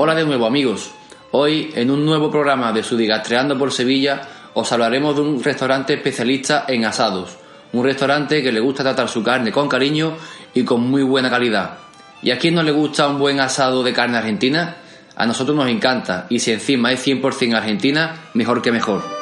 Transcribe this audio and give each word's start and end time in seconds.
Hola 0.00 0.14
de 0.14 0.24
nuevo 0.24 0.46
amigos. 0.46 0.92
Hoy 1.32 1.72
en 1.74 1.90
un 1.90 2.06
nuevo 2.06 2.30
programa 2.30 2.72
de 2.72 2.84
Sudigastreando 2.84 3.58
por 3.58 3.72
Sevilla 3.72 4.20
os 4.54 4.70
hablaremos 4.70 5.16
de 5.16 5.22
un 5.22 5.42
restaurante 5.42 5.94
especialista 5.94 6.66
en 6.68 6.84
asados. 6.84 7.36
Un 7.72 7.82
restaurante 7.82 8.40
que 8.40 8.52
le 8.52 8.60
gusta 8.60 8.84
tratar 8.84 9.08
su 9.08 9.24
carne 9.24 9.50
con 9.50 9.68
cariño 9.68 10.14
y 10.54 10.62
con 10.62 10.88
muy 10.88 11.02
buena 11.02 11.28
calidad. 11.28 11.78
¿Y 12.22 12.30
a 12.30 12.38
quién 12.38 12.54
no 12.54 12.62
le 12.62 12.70
gusta 12.70 13.08
un 13.08 13.18
buen 13.18 13.40
asado 13.40 13.82
de 13.82 13.92
carne 13.92 14.18
argentina? 14.18 14.76
A 15.16 15.26
nosotros 15.26 15.56
nos 15.56 15.68
encanta 15.68 16.26
y 16.28 16.38
si 16.38 16.52
encima 16.52 16.92
es 16.92 17.04
100% 17.04 17.56
argentina, 17.56 18.30
mejor 18.34 18.62
que 18.62 18.70
mejor. 18.70 19.17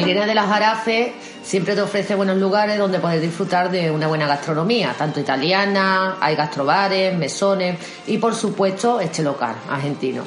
En 0.00 0.06
Mairena 0.06 0.24
de 0.24 0.34
las 0.34 0.46
Jarafes 0.46 1.12
siempre 1.42 1.74
te 1.74 1.82
ofrece 1.82 2.14
buenos 2.14 2.38
lugares 2.38 2.78
donde 2.78 3.00
poder 3.00 3.20
disfrutar 3.20 3.70
de 3.70 3.90
una 3.90 4.06
buena 4.06 4.26
gastronomía, 4.26 4.94
tanto 4.96 5.20
italiana, 5.20 6.16
hay 6.22 6.36
gastrobares, 6.36 7.14
mesones 7.14 7.78
y 8.06 8.16
por 8.16 8.34
supuesto 8.34 8.98
este 8.98 9.22
local 9.22 9.56
argentino. 9.68 10.22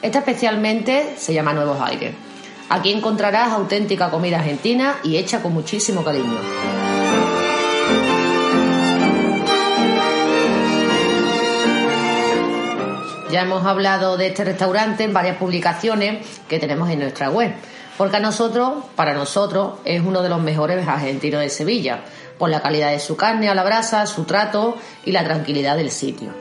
Esta 0.00 0.20
especialmente 0.20 1.16
se 1.18 1.34
llama 1.34 1.52
Nuevos 1.52 1.80
Aires. 1.80 2.14
Aquí 2.68 2.92
encontrarás 2.92 3.50
auténtica 3.50 4.08
comida 4.08 4.38
argentina 4.38 4.98
y 5.02 5.16
hecha 5.16 5.42
con 5.42 5.52
muchísimo 5.52 6.04
cariño. 6.04 6.38
Ya 13.32 13.42
hemos 13.42 13.66
hablado 13.66 14.16
de 14.16 14.28
este 14.28 14.44
restaurante 14.44 15.02
en 15.02 15.12
varias 15.12 15.38
publicaciones 15.38 16.24
que 16.48 16.60
tenemos 16.60 16.88
en 16.88 17.00
nuestra 17.00 17.30
web, 17.30 17.52
porque 17.98 18.16
a 18.16 18.20
nosotros, 18.20 18.84
para 18.94 19.12
nosotros, 19.12 19.80
es 19.84 20.00
uno 20.00 20.22
de 20.22 20.28
los 20.28 20.40
mejores 20.40 20.86
argentinos 20.86 21.40
de 21.40 21.50
Sevilla, 21.50 22.04
por 22.38 22.48
la 22.48 22.62
calidad 22.62 22.92
de 22.92 23.00
su 23.00 23.16
carne 23.16 23.48
a 23.48 23.54
la 23.56 23.64
brasa, 23.64 24.06
su 24.06 24.24
trato 24.24 24.78
y 25.04 25.10
la 25.10 25.24
tranquilidad 25.24 25.76
del 25.76 25.90
sitio. 25.90 26.32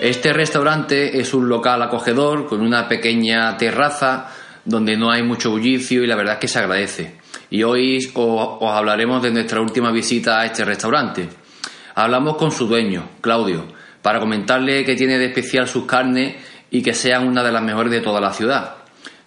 Este 0.00 0.32
restaurante 0.32 1.20
es 1.20 1.34
un 1.34 1.48
local 1.48 1.82
acogedor 1.82 2.46
con 2.46 2.60
una 2.62 2.88
pequeña 2.88 3.56
terraza 3.56 4.28
donde 4.64 4.96
no 4.96 5.10
hay 5.10 5.24
mucho 5.24 5.50
bullicio 5.50 6.04
y 6.04 6.06
la 6.06 6.14
verdad 6.14 6.34
es 6.34 6.40
que 6.40 6.48
se 6.48 6.60
agradece. 6.60 7.14
Y 7.50 7.64
hoy 7.64 7.98
os, 7.98 8.12
os 8.14 8.70
hablaremos 8.70 9.20
de 9.20 9.32
nuestra 9.32 9.60
última 9.60 9.90
visita 9.90 10.40
a 10.40 10.46
este 10.46 10.64
restaurante. 10.64 11.39
Hablamos 12.00 12.38
con 12.38 12.50
su 12.50 12.66
dueño, 12.66 13.10
Claudio, 13.20 13.66
para 14.00 14.20
comentarle 14.20 14.86
que 14.86 14.96
tiene 14.96 15.18
de 15.18 15.26
especial 15.26 15.68
sus 15.68 15.84
carnes 15.84 16.34
y 16.70 16.80
que 16.80 16.94
sean 16.94 17.28
una 17.28 17.44
de 17.44 17.52
las 17.52 17.62
mejores 17.62 17.92
de 17.92 18.00
toda 18.00 18.22
la 18.22 18.32
ciudad. 18.32 18.76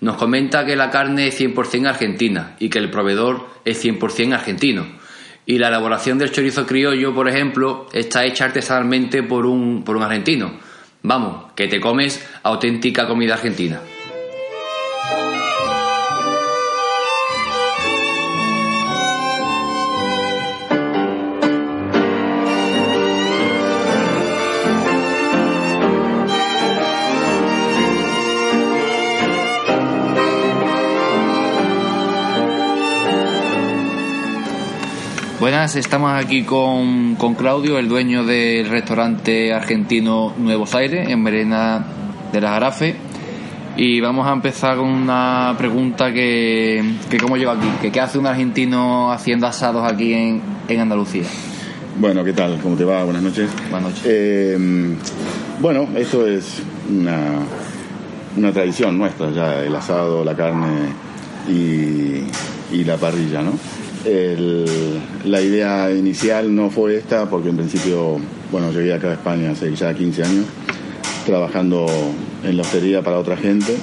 Nos 0.02 0.18
comenta 0.18 0.66
que 0.66 0.76
la 0.76 0.90
carne 0.90 1.28
es 1.28 1.40
100% 1.40 1.88
argentina 1.88 2.56
y 2.58 2.70
que 2.70 2.80
el 2.80 2.90
proveedor 2.90 3.48
es 3.64 3.86
100% 3.86 4.34
argentino. 4.34 4.88
Y 5.46 5.60
la 5.60 5.68
elaboración 5.68 6.18
del 6.18 6.32
chorizo 6.32 6.66
criollo, 6.66 7.14
por 7.14 7.30
ejemplo, 7.30 7.86
está 7.94 8.26
hecha 8.26 8.46
artesanalmente 8.46 9.22
por 9.22 9.46
un, 9.46 9.84
por 9.84 9.96
un 9.96 10.02
argentino. 10.02 10.54
Vamos, 11.04 11.52
que 11.56 11.68
te 11.68 11.80
comes 11.80 12.28
auténtica 12.42 13.08
comida 13.08 13.36
argentina. 13.36 13.82
Buenas, 35.44 35.76
estamos 35.76 36.10
aquí 36.14 36.44
con, 36.44 37.16
con, 37.16 37.36
Claudio, 37.36 37.78
el 37.78 37.90
dueño 37.90 38.24
del 38.24 38.70
restaurante 38.70 39.52
argentino 39.52 40.34
Nuevos 40.38 40.74
Aires, 40.74 41.10
en 41.10 41.22
Merena 41.22 41.86
de 42.32 42.40
las 42.40 42.52
Arafe. 42.52 42.96
Y 43.76 44.00
vamos 44.00 44.26
a 44.26 44.32
empezar 44.32 44.78
con 44.78 44.88
una 44.88 45.54
pregunta 45.58 46.14
que, 46.14 46.82
que 47.10 47.18
¿cómo 47.18 47.36
lleva 47.36 47.56
aquí? 47.56 47.68
Que, 47.82 47.92
¿Qué 47.92 48.00
hace 48.00 48.20
un 48.20 48.26
argentino 48.26 49.12
haciendo 49.12 49.46
asados 49.46 49.86
aquí 49.86 50.14
en, 50.14 50.42
en 50.70 50.80
Andalucía? 50.80 51.26
Bueno, 52.00 52.24
¿qué 52.24 52.32
tal? 52.32 52.58
¿Cómo 52.64 52.78
te 52.78 52.86
va? 52.86 53.04
Buenas 53.04 53.24
noches. 53.24 53.50
Buenas 53.70 53.90
noches. 53.90 54.06
Eh, 54.06 54.96
bueno, 55.60 55.90
esto 55.98 56.26
es 56.26 56.64
una, 56.90 57.40
una 58.38 58.54
tradición 58.54 58.98
nuestra 58.98 59.30
ya, 59.32 59.62
el 59.62 59.76
asado, 59.76 60.24
la 60.24 60.38
carne 60.38 60.88
y, 61.50 62.24
y 62.74 62.86
la 62.86 62.96
parrilla, 62.96 63.42
¿no? 63.42 63.83
El, 64.06 64.66
la 65.26 65.42
idea 65.42 65.92
inicial 65.92 66.54
no 66.54 66.70
fue 66.70 66.98
esta, 66.98 67.30
porque 67.30 67.50
en 67.50 67.58
principio, 67.58 68.20
bueno, 68.52 68.72
llegué 68.72 68.94
acá 68.94 69.10
a 69.10 69.14
España 69.14 69.52
hace 69.52 69.74
ya 69.76 69.94
15 69.94 70.24
años, 70.24 70.46
trabajando 71.26 71.86
en 72.44 72.58
la 72.58 72.64
hostería 72.64 73.02
para 73.02 73.18
otra 73.18 73.38
gente, 73.38 73.76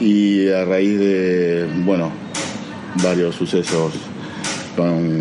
y 0.00 0.48
a 0.48 0.64
raíz 0.64 0.98
de, 0.98 1.66
bueno, 1.84 2.10
varios 3.02 3.34
sucesos 3.34 3.92
con... 4.76 5.20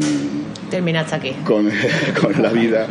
Terminaste 0.70 1.16
aquí. 1.16 1.32
Con, 1.46 1.70
con 2.22 2.42
la 2.42 2.50
vida 2.50 2.88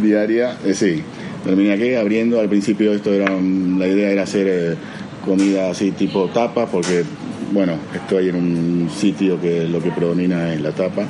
diaria, 0.00 0.56
eh, 0.64 0.72
sí, 0.72 1.02
terminé 1.44 1.72
aquí 1.72 1.94
abriendo, 1.94 2.40
al 2.40 2.48
principio 2.48 2.92
esto 2.92 3.12
era, 3.12 3.30
la 3.30 3.86
idea 3.86 4.10
era 4.10 4.22
hacer 4.22 4.46
eh, 4.48 4.76
comida 5.24 5.70
así 5.70 5.90
tipo 5.90 6.28
tapa, 6.28 6.66
porque 6.66 7.04
bueno, 7.52 7.74
estoy 7.94 8.28
en 8.28 8.36
un 8.36 8.90
sitio 8.90 9.40
que 9.40 9.64
lo 9.64 9.80
que 9.80 9.90
predomina 9.90 10.52
es 10.52 10.60
la 10.60 10.72
tapa 10.72 11.04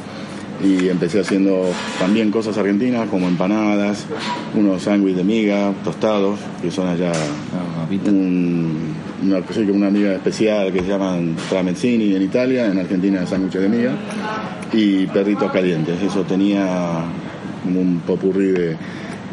y 0.62 0.88
empecé 0.88 1.21
haciendo 1.21 1.71
también 1.99 2.31
cosas 2.31 2.56
argentinas 2.56 3.09
como 3.09 3.29
empanadas, 3.29 4.06
unos 4.55 4.83
sándwiches 4.83 5.19
de 5.19 5.25
miga, 5.25 5.73
tostados, 5.85 6.38
que 6.62 6.71
son 6.71 6.88
allá 6.88 7.12
un, 7.91 8.94
una, 9.23 9.43
una 9.73 9.87
amiga 9.88 10.12
especial 10.15 10.73
que 10.73 10.81
se 10.81 10.88
llaman 10.88 11.37
tramezzini 11.49 12.15
en 12.15 12.23
Italia, 12.23 12.67
en 12.67 12.79
Argentina 12.79 13.27
sándwiches 13.27 13.62
de 13.62 13.69
miga, 13.69 13.93
y 14.73 15.06
perritos 15.06 15.50
calientes. 15.53 16.00
Eso 16.03 16.23
tenía 16.23 17.03
un 17.67 18.00
popurrí 18.06 18.49
de, 18.49 18.77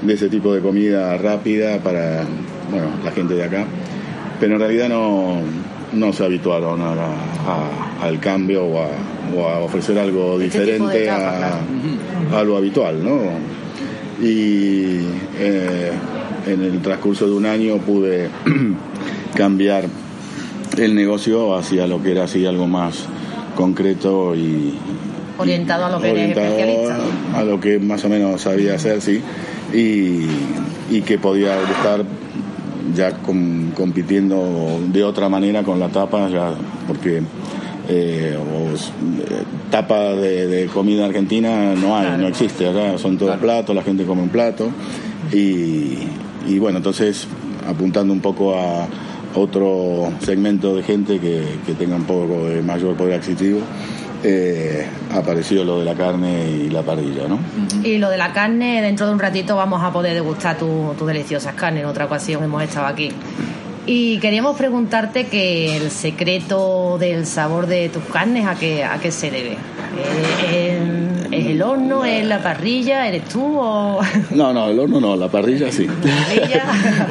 de 0.01 0.13
ese 0.13 0.29
tipo 0.29 0.53
de 0.53 0.61
comida 0.61 1.17
rápida 1.17 1.77
para 1.79 2.23
bueno, 2.69 2.87
la 3.03 3.11
gente 3.11 3.33
de 3.35 3.43
acá. 3.43 3.65
Pero 4.39 4.55
en 4.55 4.59
realidad 4.59 4.89
no, 4.89 5.41
no 5.93 6.13
se 6.13 6.25
habituaron 6.25 6.81
al 6.81 8.19
cambio 8.19 8.65
o 8.65 9.47
a, 9.47 9.59
ofrecer 9.59 9.97
algo 9.97 10.39
este 10.39 10.59
diferente 10.59 11.09
a, 11.09 12.43
lo 12.43 12.57
habitual, 12.57 13.03
¿no? 13.03 13.19
Y 14.21 14.99
eh, 15.37 15.91
en 16.47 16.61
el 16.63 16.81
transcurso 16.81 17.27
de 17.27 17.33
un 17.33 17.45
año 17.45 17.77
pude 17.77 18.29
cambiar 19.35 19.85
el 20.77 20.95
negocio 20.95 21.55
hacia 21.55 21.87
lo 21.87 22.01
que 22.01 22.11
era 22.11 22.23
así 22.23 22.45
algo 22.45 22.67
más 22.67 23.05
concreto 23.55 24.35
y 24.35 24.75
orientado 25.37 25.85
a 25.85 25.89
lo 25.89 26.01
que 26.01 26.29
especialista 26.29 26.97
a 27.35 27.43
lo 27.43 27.59
que 27.59 27.79
más 27.79 28.03
o 28.05 28.09
menos 28.09 28.41
sabía 28.41 28.75
hacer 28.75 29.01
sí 29.01 29.21
y, 29.73 30.27
y 30.95 31.01
que 31.01 31.17
podía 31.17 31.59
estar 31.61 32.03
ya 32.95 33.13
compitiendo 33.13 34.79
de 34.87 35.03
otra 35.03 35.29
manera 35.29 35.63
con 35.63 35.79
la 35.79 35.89
tapa 35.89 36.29
ya 36.29 36.53
porque 36.87 37.17
eh, 37.89 38.37
eh, 38.37 38.37
tapa 39.69 40.13
de, 40.15 40.69
comida 40.73 41.05
argentina 41.05 41.73
no 41.75 41.97
hay 41.97 42.17
no 42.17 42.27
existe 42.27 42.67
acá 42.67 42.97
son 42.97 43.17
todos 43.17 43.37
platos 43.37 43.75
la 43.75 43.83
gente 43.83 44.05
come 44.05 44.21
un 44.21 44.29
plato. 44.29 44.69
Y, 45.31 45.97
y 46.47 46.59
bueno 46.59 46.77
entonces 46.77 47.27
apuntando 47.67 48.13
un 48.13 48.19
poco 48.19 48.55
a 48.55 48.87
otro 49.35 50.11
segmento 50.19 50.75
de 50.75 50.83
gente 50.83 51.19
que, 51.19 51.43
que 51.65 51.73
tenga 51.73 51.95
un 51.95 52.03
poco 52.03 52.47
de 52.47 52.61
mayor 52.61 52.95
poder 52.95 53.15
adquisitivo 53.15 53.61
eh, 54.23 54.87
apareció 55.13 55.63
lo 55.63 55.79
de 55.79 55.85
la 55.85 55.95
carne 55.95 56.49
y 56.49 56.69
la 56.69 56.81
parrilla, 56.81 57.27
¿no? 57.27 57.39
Y 57.83 57.97
lo 57.97 58.09
de 58.09 58.17
la 58.17 58.33
carne, 58.33 58.81
dentro 58.81 59.07
de 59.07 59.13
un 59.13 59.19
ratito 59.19 59.55
vamos 59.55 59.83
a 59.83 59.91
poder 59.91 60.13
degustar 60.13 60.57
tus 60.57 60.95
tu 60.97 61.05
deliciosas 61.05 61.53
carnes. 61.55 61.83
En 61.83 61.89
otra 61.89 62.05
ocasión 62.05 62.43
hemos 62.43 62.63
estado 62.63 62.87
aquí. 62.87 63.11
Y 63.85 64.19
queríamos 64.19 64.55
preguntarte 64.55 65.25
que 65.25 65.75
el 65.75 65.91
secreto 65.91 66.97
del 66.97 67.25
sabor 67.25 67.67
de 67.67 67.89
tus 67.89 68.03
carnes, 68.03 68.45
¿a 68.45 68.55
qué, 68.55 68.85
a 68.85 68.97
qué 68.99 69.11
se 69.11 69.29
debe? 69.29 69.57
¿Es, 70.49 71.47
el 71.49 71.61
horno? 71.61 72.05
¿Es 72.05 72.25
la 72.25 72.41
parrilla? 72.41 73.07
¿Eres 73.07 73.25
tú? 73.25 73.57
O... 73.59 73.99
No, 74.31 74.53
no, 74.53 74.69
el 74.69 74.79
horno 74.79 75.01
no, 75.01 75.17
la 75.17 75.27
parrilla 75.27 75.69
sí. 75.69 75.85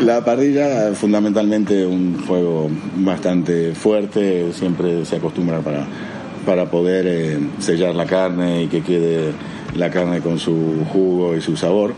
la 0.00 0.25
parrilla 0.25 0.93
fundamentalmente 0.94 1.85
un 1.85 2.23
fuego 2.26 2.70
bastante 2.97 3.75
fuerte, 3.75 4.50
siempre 4.55 5.05
se 5.05 5.17
acostumbra 5.17 5.61
para 5.61 5.85
para 6.44 6.71
poder 6.71 7.06
eh, 7.06 7.39
sellar 7.59 7.94
la 7.94 8.06
carne 8.06 8.65
y 8.65 8.67
que 8.69 8.83
quede 8.83 9.33
la 9.77 9.91
carne 9.91 10.21
con 10.21 10.39
su 10.39 10.85
jugo 10.93 11.37
y 11.37 11.41
su 11.41 11.56
sabor. 11.56 11.94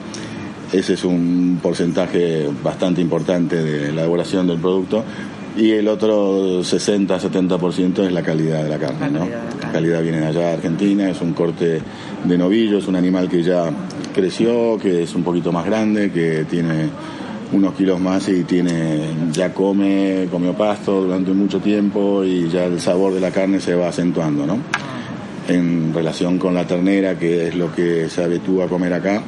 Ese 0.73 0.95
es 0.95 1.05
un 1.05 1.61
porcentaje 1.63 2.49
bastante 2.63 3.01
importante 3.01 3.63
de 3.63 3.93
la 3.93 4.03
elaboración 4.03 4.47
del 4.47 4.59
producto. 4.59 5.05
Y 5.57 5.71
el 5.71 5.87
otro 5.87 6.63
60-70% 6.63 8.05
es 8.05 8.13
la 8.13 8.23
calidad 8.23 8.65
de 8.65 8.69
la 8.69 8.79
carne. 8.79 8.99
La 8.99 9.19
calidad, 9.19 9.43
¿no? 9.43 9.61
la 9.61 9.73
calidad 9.73 10.03
viene 10.03 10.21
de 10.21 10.27
allá 10.27 10.41
de 10.41 10.53
Argentina, 10.55 11.09
es 11.09 11.21
un 11.21 11.33
corte 11.33 11.81
de 12.25 12.39
novillo, 12.39 12.79
es 12.79 12.89
un 12.89 12.97
animal 12.97 13.29
que 13.29 13.43
ya 13.43 13.71
creció, 14.13 14.79
que 14.79 15.05
es 15.05 15.15
un 15.15 15.23
poquito 15.23 15.53
más 15.53 15.65
grande, 15.65 16.11
que 16.11 16.45
tiene 16.51 16.89
unos 17.55 17.75
kilos 17.75 18.01
más 18.01 18.29
y 18.29 18.43
tiene 18.45 19.09
ya 19.33 19.53
come, 19.55 20.27
comió 20.31 20.53
pasto 20.55 21.03
durante 21.03 21.33
mucho 21.33 21.61
tiempo 21.61 22.25
y 22.25 22.49
ya 22.49 22.65
el 22.65 22.81
sabor 22.81 23.15
de 23.15 23.21
la 23.21 23.31
carne 23.31 23.61
se 23.61 23.75
va 23.75 23.89
acentuando, 23.89 24.47
¿no? 24.47 24.59
En 25.49 25.93
relación 25.95 26.39
con 26.39 26.55
la 26.55 26.67
ternera, 26.67 27.19
que 27.19 27.49
es 27.49 27.55
lo 27.55 27.73
que 27.73 28.09
se 28.09 28.25
habitúa 28.25 28.65
a 28.65 28.69
comer 28.69 28.93
acá, 28.95 29.23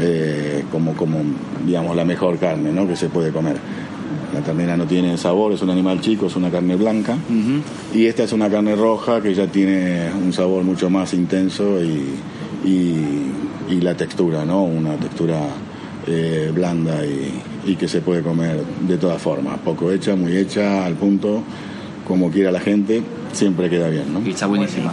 eh, 0.00 0.64
como, 0.70 0.94
como, 0.94 1.18
digamos, 1.66 1.94
la 1.94 2.04
mejor 2.04 2.38
carne, 2.38 2.72
¿no? 2.72 2.88
Que 2.88 2.96
se 2.96 3.08
puede 3.08 3.30
comer. 3.32 3.56
La 4.32 4.40
ternera 4.40 4.76
no 4.76 4.86
tiene 4.86 5.18
sabor, 5.18 5.52
es 5.52 5.60
un 5.60 5.70
animal 5.70 6.00
chico, 6.00 6.26
es 6.26 6.36
una 6.36 6.50
carne 6.50 6.76
blanca. 6.76 7.16
Y 7.92 8.06
esta 8.06 8.22
es 8.22 8.32
una 8.32 8.48
carne 8.48 8.74
roja 8.76 9.20
que 9.20 9.34
ya 9.34 9.46
tiene 9.46 10.10
un 10.14 10.32
sabor 10.32 10.62
mucho 10.62 10.88
más 10.88 11.12
intenso 11.12 11.82
y, 11.82 12.14
y 12.64 13.80
la 13.80 13.94
textura, 13.94 14.44
¿no? 14.44 14.62
Una 14.62 14.94
textura 14.96 15.38
eh, 16.06 16.50
blanda 16.52 17.00
y, 17.04 17.76
que 17.76 17.86
se 17.86 18.00
puede 18.00 18.22
comer 18.22 18.62
de 18.80 18.98
todas 18.98 19.20
formas, 19.22 19.58
poco 19.58 19.90
hecha, 19.90 20.16
muy 20.16 20.36
hecha, 20.36 20.84
al 20.84 20.94
punto, 20.94 21.42
como 22.06 22.30
quiera 22.30 22.50
la 22.50 22.60
gente, 22.60 23.02
siempre 23.32 23.70
queda 23.70 23.88
bien. 23.88 24.12
¿no? 24.12 24.20
Y 24.26 24.30
está 24.30 24.46
buenísima. 24.46 24.92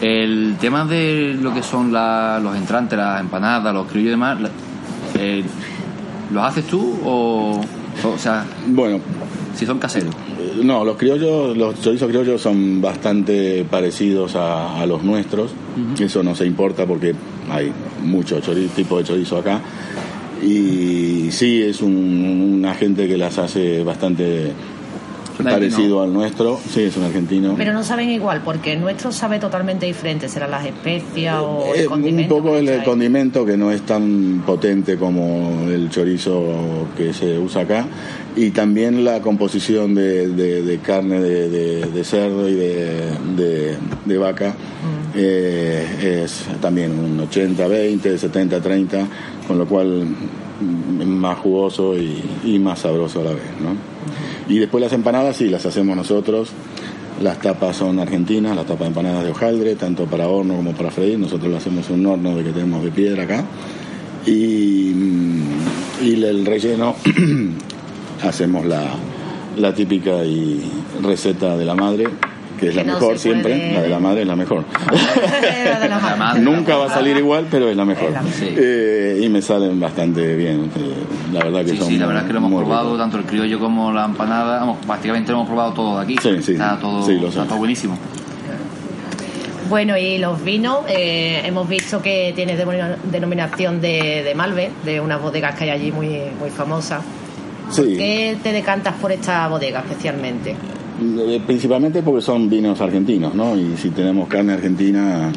El 0.00 0.56
tema 0.60 0.84
de 0.84 1.36
lo 1.40 1.52
que 1.54 1.62
son 1.62 1.92
los 1.92 2.56
entrantes, 2.56 2.98
las 2.98 3.20
empanadas, 3.20 3.74
los 3.74 3.86
criollos 3.86 4.08
y 4.08 4.10
demás, 4.10 4.38
eh, 5.18 5.42
¿los 6.32 6.44
haces 6.44 6.66
tú 6.66 6.98
o, 7.04 7.60
o 8.04 8.18
sea, 8.18 8.44
bueno, 8.68 9.00
si 9.54 9.66
son 9.66 9.78
caseros? 9.78 10.14
Eh, 10.38 10.60
no, 10.62 10.84
los 10.84 10.96
criollos, 10.96 11.56
los 11.56 11.80
chorizos 11.80 12.08
criollos 12.08 12.40
son 12.40 12.80
bastante 12.80 13.64
parecidos 13.64 14.36
a, 14.36 14.84
los 14.86 15.02
nuestros. 15.02 15.52
Eso 15.98 16.22
no 16.22 16.34
se 16.34 16.46
importa 16.46 16.86
porque 16.86 17.14
hay 17.50 17.72
muchos 18.02 18.42
tipos 18.74 18.98
de 18.98 19.04
chorizo 19.04 19.38
acá 19.38 19.60
y 20.42 21.30
sí, 21.32 21.62
es 21.62 21.82
un, 21.82 22.64
agente 22.66 23.08
que 23.08 23.16
las 23.16 23.38
hace 23.38 23.82
bastante 23.82 24.52
parecido 25.42 26.02
al 26.02 26.12
nuestro. 26.12 26.58
Sí, 26.72 26.82
es 26.82 26.96
un 26.96 27.04
argentino. 27.04 27.54
Pero 27.56 27.72
no 27.72 27.82
saben 27.82 28.10
igual, 28.10 28.42
porque 28.44 28.72
el 28.74 28.80
nuestro 28.80 29.12
sabe 29.12 29.38
totalmente 29.38 29.86
diferente. 29.86 30.28
¿Serán 30.28 30.50
las 30.50 30.66
especias 30.66 31.38
o 31.40 31.72
el 31.74 31.86
condimento? 31.86 32.36
Un 32.36 32.42
poco 32.42 32.56
el, 32.56 32.82
condimento 32.82 33.44
que 33.44 33.56
no 33.56 33.70
es 33.70 33.82
tan 33.82 34.42
potente 34.46 34.96
como 34.96 35.68
el 35.68 35.88
chorizo 35.90 36.88
que 36.96 37.12
se 37.12 37.38
usa 37.38 37.62
acá. 37.62 37.86
Y 38.36 38.50
también 38.50 39.04
la 39.04 39.20
composición 39.20 39.94
de, 39.94 40.78
carne 40.84 41.20
de, 41.20 42.04
cerdo 42.04 42.48
y 42.48 42.54
de, 42.54 44.18
vaca. 44.18 44.50
Mm. 44.50 44.99
Eh, 45.14 46.22
es 46.24 46.46
también 46.60 46.92
un 46.92 47.18
80-20, 47.28 48.00
70-30 48.00 49.06
con 49.46 49.58
lo 49.58 49.66
cual 49.66 50.06
mm, 50.06 51.04
más 51.04 51.38
jugoso 51.38 51.94
y, 51.96 52.58
más 52.58 52.80
sabroso 52.80 53.20
a 53.20 53.24
la 53.24 53.30
vez. 53.32 53.42
¿no? 53.60 53.74
Y 54.52 54.58
después 54.58 54.82
las 54.82 54.92
empanadas 54.92 55.36
sí, 55.36 55.48
las 55.48 55.66
hacemos 55.66 55.96
nosotros. 55.96 56.50
Las 57.20 57.38
tapas 57.40 57.76
son 57.76 57.98
argentinas, 57.98 58.56
las 58.56 58.64
tapas 58.64 58.80
de 58.80 58.86
empanadas 58.86 59.24
de 59.24 59.30
hojaldre, 59.30 59.74
tanto 59.74 60.06
para 60.06 60.28
horno 60.28 60.56
como 60.56 60.72
para 60.72 60.90
freír. 60.90 61.18
Nosotros 61.18 61.50
lo 61.50 61.58
hacemos 61.58 61.88
en 61.90 62.00
un 62.00 62.06
horno 62.06 62.36
de 62.36 62.44
que 62.44 62.52
tenemos 62.52 62.82
de 62.82 62.90
piedra 62.90 63.24
acá. 63.24 63.44
Y, 64.26 64.92
mm, 64.94 66.04
y 66.04 66.24
el 66.24 66.46
relleno 66.46 66.94
hacemos 68.22 68.64
la, 68.64 68.94
la 69.56 69.74
típica 69.74 70.24
y 70.24 70.62
receta 71.02 71.56
de 71.56 71.64
la 71.64 71.74
madre, 71.74 72.04
que 72.60 72.68
es 72.68 72.74
la 72.74 72.84
mejor 72.84 73.18
siempre, 73.18 73.72
la 73.72 73.82
de 73.82 73.88
la 73.88 73.98
madre 73.98 74.22
es 74.22 74.26
la 74.26 74.36
mejor. 74.36 74.64
Nunca 76.40 76.76
va 76.76 76.86
a 76.86 76.90
salir 76.90 77.16
igual, 77.16 77.46
pero 77.50 77.68
es 77.70 77.76
la 77.76 77.84
mejor. 77.84 78.12
Eh, 78.42 79.20
y 79.22 79.28
me 79.28 79.40
salen 79.40 79.80
bastante 79.80 80.36
bien. 80.36 80.70
Eh, 80.76 80.94
la 81.32 81.44
verdad 81.44 81.64
que 81.64 81.70
sí, 81.70 81.76
son. 81.78 81.88
Sí, 81.88 81.96
la 81.96 82.06
verdad 82.06 82.26
que 82.26 82.32
lo 82.32 82.38
hemos 82.38 82.62
probado, 82.62 82.96
tanto 82.98 83.16
el 83.16 83.24
criollo 83.24 83.58
como 83.58 83.92
la 83.92 84.04
empanada. 84.04 84.60
Vamos, 84.60 84.84
prácticamente 84.84 85.32
lo 85.32 85.38
hemos 85.38 85.48
probado 85.48 85.72
todo 85.72 85.96
de 85.96 86.04
aquí. 86.04 86.16
Sí, 86.22 86.42
sí. 86.42 86.52
Está 86.52 86.78
todo, 86.78 87.08
está 87.10 87.44
todo 87.44 87.58
buenísimo. 87.58 87.98
Bueno, 89.68 89.96
y 89.96 90.18
los 90.18 90.42
vinos, 90.42 90.80
eh, 90.88 91.42
hemos 91.44 91.68
visto 91.68 92.02
que 92.02 92.32
tiene 92.34 92.56
denominación 93.04 93.80
de, 93.80 94.22
de 94.24 94.34
Malve, 94.34 94.70
de 94.84 95.00
unas 95.00 95.22
bodegas 95.22 95.54
que 95.54 95.64
hay 95.64 95.70
allí 95.70 95.92
muy, 95.92 96.22
muy 96.38 96.50
famosas. 96.50 97.02
¿Por 97.74 97.86
qué 97.86 98.36
te 98.42 98.52
decantas 98.52 98.94
por 98.94 99.12
esta 99.12 99.46
bodega 99.46 99.78
especialmente? 99.78 100.56
Eh, 101.02 101.40
principalmente 101.46 102.02
porque 102.02 102.20
son 102.20 102.50
vinos 102.50 102.78
argentinos, 102.80 103.34
¿no? 103.34 103.56
Y 103.56 103.76
si 103.78 103.88
tenemos 103.90 104.28
carne 104.28 104.52
argentina, 104.52 105.32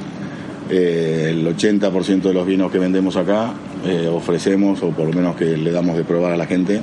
eh, 0.70 1.30
el 1.30 1.48
80% 1.48 2.22
de 2.22 2.34
los 2.34 2.46
vinos 2.46 2.70
que 2.70 2.80
vendemos 2.80 3.16
acá 3.16 3.54
eh, 3.86 4.10
ofrecemos, 4.12 4.84
o 4.84 4.90
por 4.90 5.08
lo 5.08 5.14
menos 5.14 5.38
que 5.38 5.56
le 5.56 5.72
damos 5.72 5.96
de 5.96 6.04
probar 6.04 6.34
a 6.34 6.38
la 6.38 6.46
gente, 6.46 6.82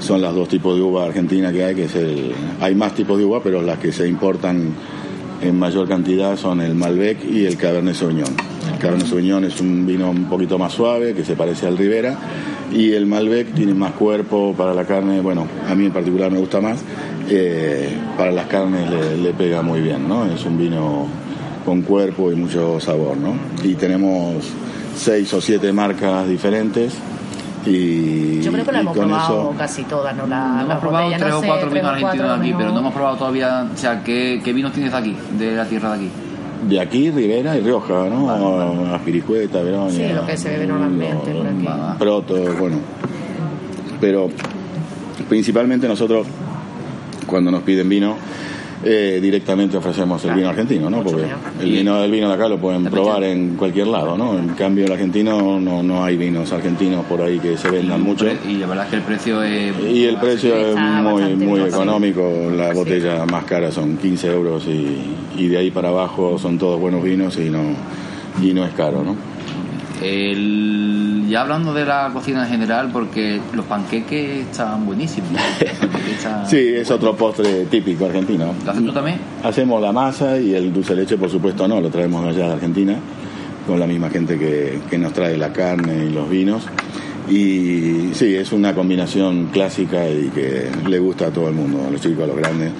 son 0.00 0.22
los 0.22 0.34
dos 0.34 0.48
tipos 0.48 0.74
de 0.74 0.82
uva 0.82 1.04
argentina 1.04 1.52
que 1.52 1.64
hay, 1.64 1.74
que 1.76 1.84
es 1.84 1.94
el, 1.94 2.32
hay 2.60 2.74
más 2.74 2.94
tipos 2.94 3.16
de 3.16 3.24
uva, 3.24 3.42
pero 3.44 3.62
las 3.62 3.78
que 3.78 3.92
se 3.92 4.08
importan 4.08 4.74
en 5.40 5.58
mayor 5.58 5.88
cantidad 5.88 6.36
son 6.36 6.60
el 6.60 6.74
Malbec 6.74 7.24
y 7.30 7.46
el 7.46 7.56
Cabernet 7.56 7.94
Sauvignon. 7.94 8.34
El 8.72 8.78
Cabernet 8.78 9.06
Sauvignon 9.06 9.44
es 9.44 9.60
un 9.60 9.86
vino 9.86 10.10
un 10.10 10.24
poquito 10.24 10.58
más 10.58 10.72
suave, 10.72 11.14
que 11.14 11.24
se 11.24 11.36
parece 11.36 11.66
al 11.66 11.78
Ribera, 11.78 12.18
y 12.72 12.92
el 12.92 13.06
Malbec 13.06 13.54
tiene 13.54 13.74
más 13.74 13.92
cuerpo 13.92 14.54
para 14.56 14.74
la 14.74 14.84
carne, 14.84 15.20
bueno, 15.20 15.46
a 15.68 15.74
mí 15.74 15.86
en 15.86 15.92
particular 15.92 16.30
me 16.30 16.38
gusta 16.38 16.60
más, 16.60 16.82
eh, 17.30 17.96
para 18.16 18.32
las 18.32 18.46
carnes 18.46 18.90
le, 18.90 19.32
pega 19.32 19.62
muy 19.62 19.80
bien, 19.80 20.08
¿no? 20.08 20.26
Es 20.26 20.44
un 20.44 20.58
vino 20.58 21.06
con 21.64 21.82
cuerpo 21.82 22.32
y 22.32 22.36
mucho 22.36 22.80
sabor, 22.80 23.16
¿no? 23.16 23.34
Y 23.62 23.74
tenemos 23.74 24.44
seis 24.96 25.32
o 25.34 25.40
siete 25.40 25.72
marcas 25.72 26.26
diferentes 26.28 26.94
Y, 27.66 28.40
Yo 28.40 28.52
creo 28.52 28.64
que 28.64 28.72
y 28.74 28.80
hemos 28.80 28.96
con 28.96 29.06
probado 29.08 29.50
eso- 29.50 29.54
casi 29.58 29.82
todas, 29.84 30.16
¿no? 30.16 30.26
La, 30.26 30.46
No 30.48 30.54
la 30.56 30.62
hemos 30.62 30.78
probado 30.78 31.04
botella, 31.04 31.18
tres 31.18 31.30
no 31.34 31.38
o 31.38 31.42
cuatro 31.42 31.70
vinos 31.70 31.90
argentinos 31.92 32.26
de 32.28 32.34
aquí, 32.34 32.54
pero 32.56 32.72
no 32.72 32.78
hemos 32.80 32.92
probado 32.94 33.16
todavía, 33.18 33.66
o 33.74 33.76
sea, 33.76 34.02
¿qué, 34.02 34.40
qué 34.42 34.52
vinos 34.54 34.72
tienes 34.72 34.94
aquí, 34.94 35.14
de 35.38 35.54
la 35.56 35.64
tierra 35.66 35.90
de 35.90 35.96
aquí? 35.96 36.08
De 36.68 36.80
aquí, 36.80 37.10
Rivera 37.10 37.56
y 37.56 37.60
Rioja, 37.60 38.08
¿no? 38.10 38.94
Aspiricueta, 38.94 39.62
Veronia. 39.62 40.08
Sí, 40.08 40.14
lo 40.14 40.26
que 40.26 40.36
se 40.36 40.48
bebe 40.50 40.66
normalmente 40.66 41.32
por 41.32 41.46
aquí. 41.46 41.68
Proto, 41.98 42.34
bueno. 42.58 42.76
Pero 44.00 44.28
principalmente 45.28 45.86
nosotros, 45.86 46.26
cuando 47.30 47.50
nos 47.50 47.62
piden 47.62 47.88
vino, 47.88 48.16
eh, 48.82 49.18
directamente 49.20 49.76
ofrecemos 49.76 50.24
el 50.24 50.34
vino 50.34 50.48
argentino, 50.48 50.88
¿no? 50.88 50.98
mucho 51.02 51.10
Porque 51.10 51.26
el 51.60 51.70
vino 51.70 52.00
del 52.00 52.10
vino 52.10 52.28
de 52.28 52.34
acá 52.34 52.48
lo 52.48 52.58
pueden 52.58 52.84
probar 52.84 53.22
en 53.24 53.56
cualquier 53.56 53.88
lado, 53.88 54.16
¿no? 54.16 54.38
En 54.38 54.48
cambio, 54.50 54.86
el 54.86 54.92
argentino 54.92 55.60
no, 55.60 55.82
no 55.82 56.02
hay 56.02 56.16
vinos 56.16 56.50
argentinos 56.52 57.04
por 57.04 57.20
ahí 57.20 57.38
que 57.38 57.58
se 57.58 57.70
vendan 57.70 58.00
mucho. 58.02 58.26
Y 58.48 58.54
la 58.54 58.66
verdad 58.66 58.84
es 58.86 58.90
que 58.90 58.96
el 58.96 59.02
precio 59.02 59.42
es... 59.42 59.74
Y 59.86 60.04
el 60.06 60.16
precio 60.16 60.56
es 60.56 60.68
Está 60.68 60.80
muy, 61.02 61.20
bastante 61.22 61.44
muy 61.44 61.58
bien. 61.60 61.68
económico. 61.68 62.32
La 62.56 62.72
botella 62.72 63.26
más 63.26 63.44
cara 63.44 63.70
son 63.70 63.98
15 63.98 64.32
euros 64.32 64.64
y, 64.66 64.96
y 65.36 65.48
de 65.48 65.58
ahí 65.58 65.70
para 65.70 65.90
abajo 65.90 66.38
son 66.38 66.56
todos 66.58 66.80
buenos 66.80 67.02
vinos 67.02 67.36
y 67.36 67.50
no, 67.50 67.60
y 68.42 68.54
no 68.54 68.64
es 68.64 68.72
caro, 68.72 69.02
¿no? 69.04 69.14
El- 70.02 71.26
ya 71.28 71.42
hablando 71.42 71.72
de 71.72 71.84
la 71.84 72.10
cocina 72.12 72.44
en 72.44 72.50
general, 72.50 72.90
porque 72.92 73.40
los 73.54 73.64
panqueques 73.66 74.46
están 74.50 74.84
buenísimos. 74.86 75.30
Los 75.32 75.40
panqueques 75.78 76.16
están- 76.16 76.46
Sí, 76.50 76.56
es 76.74 76.90
otro 76.90 77.14
postre 77.16 77.66
típico 77.66 78.06
argentino. 78.06 78.52
¿Lo 78.64 78.70
haces 78.70 78.84
tú 78.84 78.92
también? 78.92 79.18
Hacemos 79.44 79.80
la 79.80 79.92
masa 79.92 80.38
y 80.38 80.54
el 80.54 80.72
dulce 80.72 80.94
de 80.94 81.02
leche, 81.02 81.16
por 81.16 81.30
supuesto, 81.30 81.68
no, 81.68 81.80
lo 81.80 81.88
traemos 81.90 82.22
de 82.24 82.30
allá 82.30 82.46
de 82.48 82.52
Argentina, 82.54 82.96
con 83.66 83.78
la 83.78 83.86
misma 83.86 84.10
gente 84.10 84.38
que, 84.38 84.78
que 84.90 84.98
nos 84.98 85.12
trae 85.12 85.36
la 85.36 85.52
carne 85.52 86.06
y 86.06 86.10
los 86.10 86.28
vinos. 86.28 86.64
Y 87.28 88.10
sí, 88.14 88.34
es 88.34 88.50
una 88.52 88.74
combinación 88.74 89.50
clásica 89.52 90.08
y 90.08 90.30
que 90.34 90.68
le 90.88 90.98
gusta 90.98 91.26
a 91.26 91.30
todo 91.30 91.48
el 91.48 91.54
mundo, 91.54 91.86
a 91.86 91.90
los 91.90 92.00
chicos, 92.00 92.24
a 92.24 92.26
los 92.26 92.36
grandes. 92.36 92.72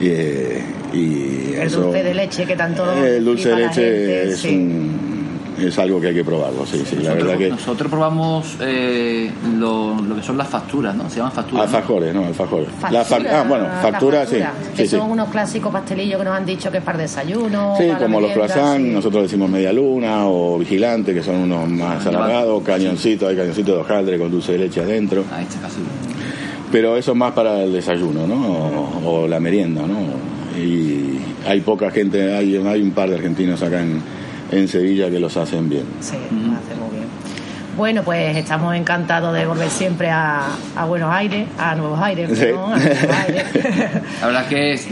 Y, 0.00 0.06
eh, 0.06 0.62
y 0.92 1.54
El 1.56 1.62
eso- 1.66 1.80
dulce 1.82 2.04
de 2.04 2.14
leche 2.14 2.44
que 2.46 2.54
tanto 2.54 2.92
El 3.04 3.24
dulce 3.24 3.48
de 3.48 3.56
leche 3.56 3.74
gente, 3.82 4.28
es, 4.28 4.38
sí. 4.38 4.48
un- 4.54 5.17
es 5.66 5.78
algo 5.78 6.00
que 6.00 6.08
hay 6.08 6.14
que 6.14 6.24
probarlo, 6.24 6.64
sí, 6.64 6.82
sí. 6.86 6.96
La 6.96 7.02
nosotros, 7.14 7.24
verdad 7.26 7.38
que... 7.38 7.48
nosotros 7.50 7.90
probamos 7.90 8.56
eh, 8.60 9.30
lo, 9.58 10.00
lo 10.00 10.14
que 10.16 10.22
son 10.22 10.38
las 10.38 10.48
facturas, 10.48 10.94
¿no? 10.94 11.10
Se 11.10 11.16
llaman 11.16 11.32
facturas. 11.32 11.70
¿no? 11.70 11.76
Alfajores, 11.76 12.14
¿no? 12.14 12.24
Alfajores. 12.26 12.68
La 12.90 13.04
fa- 13.04 13.16
Factura, 13.16 13.40
ah, 13.40 13.44
bueno, 13.48 13.64
la 13.68 13.74
factura, 13.82 14.26
sí. 14.26 14.36
Que 14.76 14.82
sí. 14.86 14.96
son 14.96 15.10
unos 15.10 15.28
clásicos 15.30 15.72
pastelillos 15.72 16.18
que 16.18 16.24
nos 16.24 16.34
han 16.36 16.46
dicho 16.46 16.70
que 16.70 16.78
es 16.78 16.84
para 16.84 16.98
desayuno. 16.98 17.74
Sí, 17.78 17.86
para 17.88 17.98
como 17.98 18.20
los 18.20 18.32
croissants, 18.32 18.86
sí. 18.86 18.92
nosotros 18.94 19.22
decimos 19.24 19.50
media 19.50 19.72
luna 19.72 20.26
o 20.28 20.58
vigilante, 20.58 21.12
que 21.12 21.22
son 21.22 21.36
unos 21.36 21.68
más 21.68 22.06
Ah, 22.06 22.08
alargados, 22.10 22.62
cañoncitos, 22.62 23.28
hay 23.28 23.36
cañoncitos 23.36 23.74
de 23.74 23.80
hojaldre 23.80 24.18
con 24.18 24.30
dulce 24.30 24.52
de 24.52 24.58
leche 24.58 24.80
adentro, 24.80 25.24
Ahí 25.32 25.44
está 25.44 25.60
casi. 25.60 25.76
pero 26.70 26.96
eso 26.96 27.14
más 27.14 27.32
para 27.32 27.62
el 27.64 27.72
desayuno, 27.72 28.26
¿no? 28.26 28.34
O, 29.04 29.22
o 29.22 29.28
la 29.28 29.40
merienda, 29.40 29.82
¿no? 29.86 29.96
Y 30.60 31.18
hay 31.46 31.60
poca 31.60 31.90
gente, 31.90 32.34
hay, 32.34 32.56
hay 32.56 32.82
un 32.82 32.90
par 32.90 33.08
de 33.08 33.16
argentinos 33.16 33.62
acá 33.62 33.80
en, 33.80 34.00
en 34.50 34.68
Sevilla 34.68 35.10
que 35.10 35.18
los 35.20 35.36
hacen 35.36 35.68
bien. 35.68 35.84
Sí, 36.00 36.16
lo 36.30 36.52
hace 36.56 36.74
muy 36.80 36.90
bien. 36.96 37.08
Bueno, 37.76 38.02
pues 38.02 38.36
estamos 38.36 38.74
encantados 38.74 39.32
de 39.34 39.46
volver 39.46 39.70
siempre 39.70 40.10
a, 40.10 40.46
a 40.76 40.84
Buenos 40.84 41.12
Aires, 41.14 41.46
a 41.58 41.74
Nuevos 41.76 42.00
Aires, 42.00 42.28
Sí. 42.32 42.40
perdón, 42.46 42.72
a 42.72 42.76
Nuevos 42.78 43.16
Aires. 43.26 43.44
La 44.20 44.26
verdad 44.26 44.42
es 44.42 44.48
que 44.48 44.72
es 44.72 44.88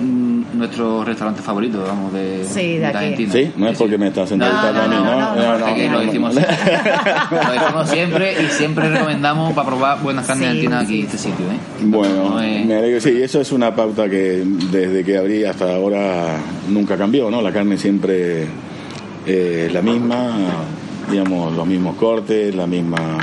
mm, 0.00 0.42
nuestro 0.58 1.04
restaurante 1.04 1.42
favorito, 1.42 1.84
vamos, 1.86 2.12
de, 2.12 2.44
Sí, 2.44 2.78
de 2.78 2.86
aquí. 2.86 2.96
Argentina. 2.96 3.32
¿Sí? 3.32 3.52
No 3.56 3.68
es 3.68 3.78
porque 3.78 3.98
me 3.98 4.08
estás 4.08 4.32
entrevistando 4.32 4.80
a 4.82 4.88
mí, 4.88 4.94
no, 4.96 5.04
¿no? 5.04 5.34
no, 5.36 5.58
no, 5.58 5.76
no, 5.76 5.92
lo 5.92 6.00
decimos 6.00 6.34
siempre. 6.34 6.56
Lo 7.30 7.52
decimos 7.52 7.88
siempre 7.90 8.42
y 8.42 8.46
siempre 8.48 8.88
recomendamos 8.90 9.52
para 9.52 9.68
probar 9.68 10.02
buenas 10.02 10.26
carnes 10.26 10.42
Sí, 10.44 10.48
argentinas 10.50 10.82
aquí 10.84 10.92
sí, 10.94 10.98
en 11.00 11.06
este 11.06 11.18
sitio, 11.18 11.46
¿eh? 11.46 11.58
Bueno, 11.84 12.30
No 12.30 12.40
es- 12.40 12.66
me 12.66 12.74
alegro. 12.76 13.00
Sí, 13.00 13.22
eso 13.22 13.40
es 13.40 13.52
una 13.52 13.72
pauta 13.76 14.08
que 14.08 14.42
desde 14.72 15.04
que 15.04 15.16
abrí 15.18 15.44
hasta 15.44 15.72
ahora 15.72 16.36
nunca 16.68 16.96
cambió, 16.96 17.30
¿no? 17.30 17.40
La 17.42 17.52
carne 17.52 17.78
siempre 17.78 18.46
eh, 19.26 19.64
es 19.66 19.72
la 19.72 19.82
misma, 19.82 20.32
digamos, 21.10 21.54
los 21.54 21.66
mismos 21.66 21.96
cortes, 21.96 22.54
la 22.54 22.66
misma 22.66 23.18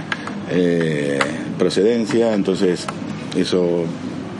eh, 0.50 1.20
procedencia, 1.58 2.34
entonces 2.34 2.88
eso 3.36 3.86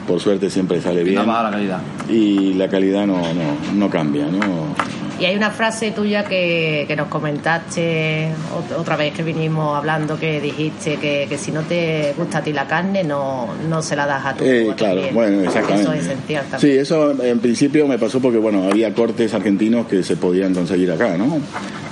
por 0.06 0.20
suerte 0.20 0.50
siempre 0.50 0.80
sale 0.80 1.04
bien 1.04 1.24
la 1.26 1.50
calidad. 1.50 1.80
y 2.08 2.54
la 2.54 2.68
calidad 2.68 3.06
no, 3.06 3.16
no, 3.16 3.74
no 3.74 3.90
cambia, 3.90 4.26
¿no? 4.26 4.74
Y 5.22 5.24
hay 5.24 5.36
una 5.36 5.52
frase 5.52 5.92
tuya 5.92 6.24
que, 6.24 6.84
que 6.88 6.96
nos 6.96 7.06
comentaste 7.06 8.30
ot- 8.52 8.76
otra 8.76 8.96
vez 8.96 9.14
que 9.14 9.22
vinimos 9.22 9.76
hablando, 9.78 10.18
que 10.18 10.40
dijiste 10.40 10.96
que, 10.96 11.26
que 11.28 11.38
si 11.38 11.52
no 11.52 11.60
te 11.60 12.12
gusta 12.18 12.38
a 12.38 12.42
ti 12.42 12.52
la 12.52 12.66
carne, 12.66 13.04
no, 13.04 13.46
no 13.68 13.82
se 13.82 13.94
la 13.94 14.04
das 14.04 14.26
a 14.26 14.34
tu 14.34 14.42
Eh, 14.44 14.72
claro, 14.76 15.00
bueno, 15.12 15.42
exactamente. 15.42 15.82
Eso 15.82 15.92
es 15.92 16.04
esencial 16.06 16.44
Sí, 16.46 16.50
también. 16.50 16.80
eso 16.80 17.22
en 17.24 17.38
principio 17.38 17.86
me 17.86 18.00
pasó 18.00 18.18
porque, 18.20 18.38
bueno, 18.38 18.64
había 18.68 18.92
cortes 18.94 19.32
argentinos 19.32 19.86
que 19.86 20.02
se 20.02 20.16
podían 20.16 20.54
conseguir 20.54 20.90
acá, 20.90 21.16
¿no? 21.16 21.38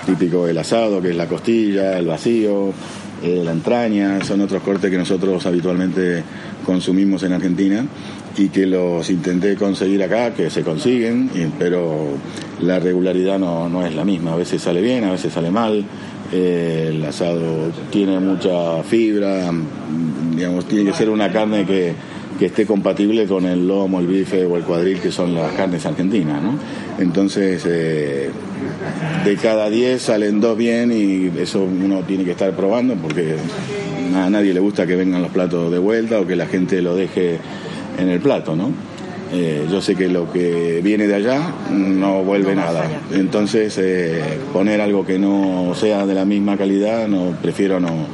Típico 0.06 0.48
el 0.48 0.58
asado, 0.58 1.00
que 1.00 1.10
es 1.10 1.16
la 1.16 1.26
costilla, 1.26 1.98
el 1.98 2.06
vacío, 2.08 2.72
eh, 3.22 3.42
la 3.44 3.52
entraña, 3.52 4.24
son 4.24 4.40
otros 4.40 4.60
cortes 4.64 4.90
que 4.90 4.98
nosotros 4.98 5.46
habitualmente 5.46 6.24
consumimos 6.66 7.22
en 7.22 7.34
Argentina 7.34 7.86
y 8.36 8.48
que 8.48 8.66
los 8.66 9.08
intenté 9.08 9.54
conseguir 9.54 10.02
acá, 10.02 10.32
que 10.34 10.50
se 10.50 10.62
consiguen, 10.62 11.30
pero 11.60 12.08
la 12.62 12.78
regularidad 12.78 13.38
no, 13.38 13.68
no 13.68 13.84
es 13.84 13.94
la 13.94 14.04
misma. 14.04 14.32
A 14.32 14.36
veces 14.36 14.62
sale 14.62 14.80
bien, 14.80 15.04
a 15.04 15.12
veces 15.12 15.32
sale 15.32 15.50
mal. 15.50 15.84
Eh, 16.32 16.90
el 16.90 17.04
asado 17.04 17.72
tiene 17.90 18.20
mucha 18.20 18.82
fibra, 18.84 19.50
digamos, 20.34 20.66
tiene 20.66 20.90
que 20.90 20.96
ser 20.96 21.10
una 21.10 21.32
carne 21.32 21.66
que, 21.66 21.92
que 22.38 22.46
esté 22.46 22.66
compatible 22.66 23.26
con 23.26 23.44
el 23.46 23.66
lomo, 23.66 24.00
el 24.00 24.06
bife 24.06 24.46
o 24.46 24.56
el 24.56 24.62
cuadril, 24.62 25.00
que 25.00 25.10
son 25.10 25.34
las 25.34 25.52
carnes 25.52 25.84
argentinas, 25.84 26.42
¿no? 26.42 26.54
Entonces, 26.98 27.64
eh, 27.66 28.30
de 29.24 29.36
cada 29.36 29.68
10 29.68 30.00
salen 30.00 30.40
dos 30.40 30.56
bien 30.56 30.92
y 30.92 31.38
eso 31.40 31.62
uno 31.62 32.02
tiene 32.02 32.24
que 32.24 32.30
estar 32.30 32.54
probando 32.54 32.94
porque 32.94 33.34
a 34.14 34.30
nadie 34.30 34.54
le 34.54 34.60
gusta 34.60 34.86
que 34.86 34.96
vengan 34.96 35.22
los 35.22 35.30
platos 35.30 35.70
de 35.70 35.78
vuelta 35.78 36.20
o 36.20 36.26
que 36.26 36.36
la 36.36 36.46
gente 36.46 36.80
lo 36.80 36.94
deje 36.94 37.38
en 37.98 38.08
el 38.08 38.20
plato, 38.20 38.56
¿no? 38.56 38.72
Eh, 39.32 39.66
yo 39.70 39.80
sé 39.80 39.94
que 39.94 40.08
lo 40.08 40.30
que 40.32 40.80
viene 40.82 41.06
de 41.06 41.14
allá 41.14 41.54
no 41.70 42.24
vuelve 42.24 42.54
No 42.54 42.62
nada. 42.62 42.88
Entonces, 43.12 43.78
eh, 43.78 44.38
poner 44.52 44.80
algo 44.80 45.06
que 45.06 45.18
no 45.18 45.72
sea 45.74 46.04
de 46.06 46.14
la 46.14 46.24
misma 46.24 46.56
calidad, 46.56 47.06
no 47.06 47.36
prefiero 47.40 47.78
no, 47.78 48.06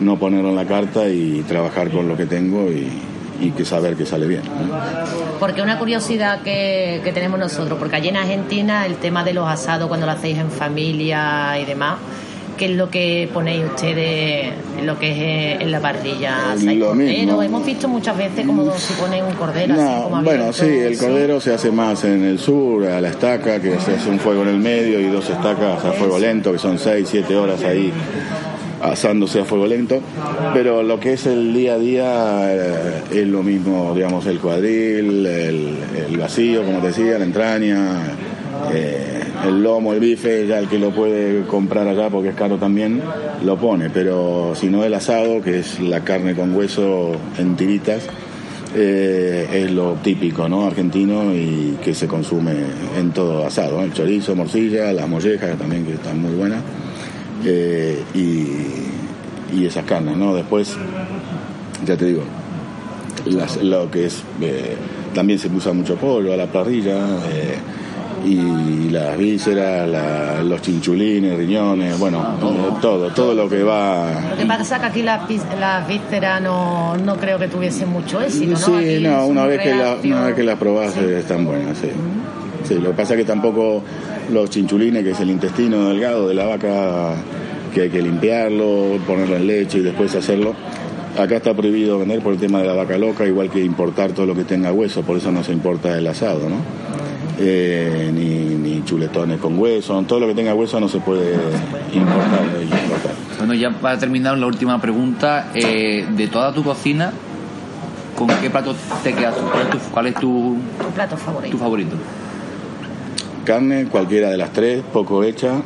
no 0.00 0.18
ponerlo 0.18 0.50
en 0.50 0.56
la 0.56 0.66
carta 0.66 1.08
y 1.08 1.44
trabajar 1.46 1.90
con 1.90 2.08
lo 2.08 2.16
que 2.16 2.26
tengo 2.26 2.70
y, 2.70 2.88
y 3.40 3.50
que 3.50 3.64
saber 3.64 3.96
que 3.96 4.06
sale 4.06 4.26
bien. 4.26 4.42
¿no? 4.44 4.76
Porque 5.38 5.62
una 5.62 5.78
curiosidad 5.78 6.42
que, 6.42 7.00
que 7.04 7.12
tenemos 7.12 7.38
nosotros, 7.38 7.78
porque 7.78 7.96
allí 7.96 8.08
en 8.08 8.16
Argentina 8.16 8.86
el 8.86 8.96
tema 8.96 9.24
de 9.24 9.34
los 9.34 9.48
asados 9.48 9.88
cuando 9.88 10.06
lo 10.06 10.12
hacéis 10.12 10.38
en 10.38 10.50
familia 10.50 11.58
y 11.60 11.64
demás, 11.64 11.98
¿qué 12.56 12.66
es 12.66 12.70
lo 12.72 12.90
que 12.90 13.28
ponéis 13.32 13.64
ustedes 13.64 14.52
en 14.78 14.86
lo 14.86 14.98
que 14.98 15.10
es 15.10 15.18
eh, 15.18 15.58
en 15.60 15.70
la 15.70 15.80
parrilla? 15.80 16.54
Mismo. 16.56 17.42
Hemos 17.42 17.66
visto 17.66 17.88
muchas 17.88 18.16
veces 18.16 18.46
como 18.46 18.70
si 18.76 18.94
ponen 18.94 19.24
un 19.24 19.34
cordero 19.34 19.74
así 19.74 20.02
como 20.02 20.22
bueno, 20.22 20.52
sí, 20.52 20.66
el 20.66 20.98
cordero 20.98 21.40
se 21.40 21.54
hace 21.54 21.70
más 21.70 22.04
en 22.04 22.24
el 22.24 22.38
sur, 22.38 22.86
a 22.86 23.00
la 23.00 23.08
estaca, 23.08 23.60
que 23.60 23.78
se 23.80 23.94
hace 23.94 24.10
un 24.10 24.18
fuego 24.18 24.42
en 24.42 24.48
el 24.48 24.58
medio 24.58 25.00
y 25.00 25.08
dos 25.08 25.28
estacas 25.28 25.84
a 25.84 25.92
fuego 25.92 26.18
lento, 26.18 26.52
que 26.52 26.58
son 26.58 26.78
6, 26.78 27.06
7 27.08 27.36
horas 27.36 27.62
ahí 27.62 27.92
asándose 28.82 29.40
a 29.40 29.44
fuego 29.44 29.66
lento. 29.66 30.00
Pero 30.54 30.82
lo 30.82 30.98
que 31.00 31.14
es 31.14 31.26
el 31.26 31.52
día 31.52 31.74
a 31.74 31.78
día 31.78 32.54
eh, 32.54 33.02
es 33.12 33.26
lo 33.26 33.42
mismo, 33.42 33.92
digamos, 33.94 34.26
el 34.26 34.38
cuadril, 34.38 35.26
el, 35.26 35.76
el 36.08 36.18
vacío, 36.18 36.64
como 36.64 36.80
te 36.80 36.88
decía, 36.88 37.18
la 37.18 37.24
entraña, 37.24 38.16
eh, 38.72 39.22
el 39.46 39.62
lomo, 39.62 39.92
el 39.92 40.00
bife, 40.00 40.46
ya 40.46 40.58
el 40.58 40.68
que 40.68 40.78
lo 40.78 40.90
puede 40.90 41.42
comprar 41.46 41.86
allá 41.88 42.08
porque 42.10 42.30
es 42.30 42.34
caro 42.34 42.56
también, 42.56 43.00
lo 43.44 43.56
pone. 43.56 43.90
Pero 43.90 44.52
si 44.54 44.68
no 44.68 44.84
el 44.84 44.94
asado, 44.94 45.40
que 45.42 45.60
es 45.60 45.80
la 45.80 46.00
carne 46.04 46.34
con 46.34 46.54
hueso 46.54 47.12
en 47.38 47.56
tiritas, 47.56 48.02
eh, 48.74 49.48
es 49.64 49.70
lo 49.70 49.94
típico 50.02 50.48
¿no? 50.48 50.66
argentino 50.66 51.32
y 51.34 51.78
que 51.82 51.94
se 51.94 52.06
consume 52.06 52.52
en 52.98 53.10
todo 53.12 53.46
asado. 53.46 53.78
¿no? 53.78 53.84
El 53.84 53.92
chorizo, 53.92 54.34
morcilla, 54.36 54.92
las 54.92 55.08
mollejas 55.08 55.56
también 55.58 55.84
que 55.86 55.94
están 55.94 56.20
muy 56.20 56.32
buenas 56.34 56.60
eh, 57.44 58.02
y, 58.14 59.56
y 59.56 59.66
esas 59.66 59.84
carnes. 59.84 60.16
¿no? 60.16 60.34
Después, 60.34 60.76
ya 61.86 61.96
te 61.96 62.04
digo, 62.06 62.22
las- 63.26 63.62
lo 63.62 63.90
que 63.90 64.06
es, 64.06 64.22
eh, 64.42 64.74
también 65.14 65.38
se 65.38 65.48
usa 65.48 65.72
mucho 65.72 65.94
pollo 65.96 66.32
a 66.34 66.36
la 66.36 66.46
parrilla. 66.46 66.98
Y 68.26 68.88
las 68.90 69.16
vísceras, 69.16 69.88
la- 69.88 70.42
los 70.42 70.60
chinchulines, 70.60 71.36
riñones, 71.36 71.98
bueno, 71.98 72.22
todo, 72.80 73.08
todo 73.10 73.34
lo 73.34 73.48
que 73.48 73.62
va 73.62 74.30
Lo 74.30 74.36
que 74.36 74.46
pasa 74.46 74.76
es 74.76 74.80
que 74.80 74.86
aquí 74.88 75.02
las, 75.02 75.20
las 75.60 75.86
vísceras 75.88 76.42
no, 76.42 76.96
no 76.96 77.16
creo 77.16 77.38
que 77.38 77.48
tuviesen 77.48 77.88
mucho 77.88 78.20
éxito, 78.20 78.50
¿no? 78.52 78.56
Sí, 78.56 78.72
Aquí 78.96 79.00
no, 79.04 79.26
una 79.26 79.46
vez, 79.46 79.60
que 79.60 79.74
la, 79.74 79.96
una 80.02 80.26
vez 80.26 80.34
que 80.34 80.42
las 80.42 80.58
probás 80.58 80.96
eh, 80.96 81.18
están 81.20 81.44
buenas, 81.44 81.78
sí. 81.78 81.88
Sí, 82.64 82.74
lo 82.74 82.90
que 82.90 82.96
pasa 82.96 83.14
es 83.14 83.20
que 83.20 83.24
tampoco 83.24 83.82
los 84.32 84.50
chinchulines, 84.50 85.04
que 85.04 85.10
es 85.12 85.20
el 85.20 85.30
intestino 85.30 85.88
delgado 85.88 86.26
de 86.26 86.34
la 86.34 86.46
vaca 86.46 87.14
que 87.72 87.82
hay 87.82 87.90
que 87.90 88.02
limpiarlo, 88.02 88.98
ponerlo 89.06 89.36
en 89.36 89.46
leche 89.46 89.78
y 89.78 89.82
después 89.82 90.14
hacerlo. 90.16 90.54
Acá 91.16 91.36
está 91.36 91.54
prohibido 91.54 91.98
vender 91.98 92.20
por 92.20 92.32
el 92.32 92.38
tema 92.38 92.60
de 92.60 92.66
la 92.66 92.74
vaca 92.74 92.98
loca, 92.98 93.24
igual 93.24 93.50
que 93.50 93.62
importar 93.64 94.10
todo 94.12 94.26
lo 94.26 94.34
que 94.34 94.44
tenga 94.44 94.72
hueso, 94.72 95.02
por 95.02 95.16
eso 95.16 95.30
no 95.30 95.44
se 95.44 95.52
importa 95.52 95.96
el 95.96 96.06
asado, 96.08 96.48
¿no? 96.48 96.56
Eh, 97.38 98.10
ni, 98.12 98.82
chuletones 98.84 99.40
con 99.40 99.58
hueso, 99.58 100.00
todo 100.02 100.20
lo 100.20 100.26
que 100.28 100.34
tenga 100.34 100.54
hueso 100.54 100.78
no 100.78 100.88
se 100.88 101.00
puede 101.00 101.34
importar. 101.92 102.40
Bueno, 103.38 103.54
ya 103.54 103.70
para 103.70 103.98
terminar, 103.98 104.38
la 104.38 104.46
última 104.46 104.80
pregunta, 104.80 105.50
eh, 105.54 106.06
de 106.08 106.28
toda 106.28 106.52
tu 106.52 106.62
cocina, 106.62 107.12
¿con 108.14 108.28
qué 108.28 108.48
plato 108.48 108.76
te 109.02 109.12
quedas? 109.12 109.34
¿Cuál 109.90 110.06
es 110.06 110.14
tu, 110.14 110.56
plato 110.94 111.16
favorito? 111.16 111.50
Tu 111.50 111.58
favorito? 111.58 111.96
Carne, 113.44 113.86
cualquiera 113.86 114.30
de 114.30 114.36
las 114.36 114.52
tres, 114.52 114.84
poco 114.92 115.24
hecha, 115.24 115.62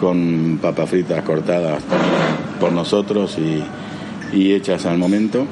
con 0.00 0.58
papas 0.60 0.90
fritas 0.90 1.22
cortadas 1.22 1.82
por 2.58 2.72
nosotros 2.72 3.38
y, 3.38 3.62
y 4.36 4.54
hechas 4.54 4.86
al 4.86 4.98
momento 4.98 5.46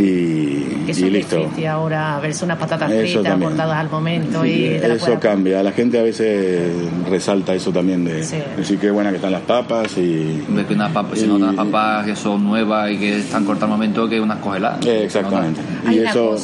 y, 0.00 0.84
eso 0.88 1.06
y 1.06 1.10
listo. 1.10 1.50
ahora 1.68 2.18
verse 2.20 2.44
unas 2.44 2.58
patatas 2.58 2.90
fritas 2.90 3.38
cortadas 3.38 3.76
al 3.76 3.90
momento 3.90 4.44
y 4.44 4.64
eso 4.66 5.18
cambia. 5.20 5.62
La 5.62 5.72
gente 5.72 5.98
a 5.98 6.02
veces 6.02 6.70
resalta 7.08 7.54
eso 7.54 7.72
también 7.72 8.04
de 8.04 8.24
decir 8.56 8.78
qué 8.78 8.90
buena 8.90 9.10
que 9.10 9.16
están 9.16 9.32
las 9.32 9.42
papas 9.42 9.96
y 9.98 10.42
de 10.48 10.66
que 10.66 10.74
unas 10.74 10.92
papas, 10.92 11.22
no 11.22 11.36
unas 11.36 11.54
papas 11.54 12.06
que 12.06 12.16
son 12.16 12.44
nuevas 12.44 12.90
y 12.90 12.98
que 12.98 13.18
están 13.18 13.44
cortadas 13.44 13.70
al 13.72 13.78
momento 13.78 14.08
que 14.08 14.20
unas 14.20 14.38
congeladas. 14.38 14.84
Exactamente. 14.86 15.60
Y 15.90 15.98
eso 15.98 16.36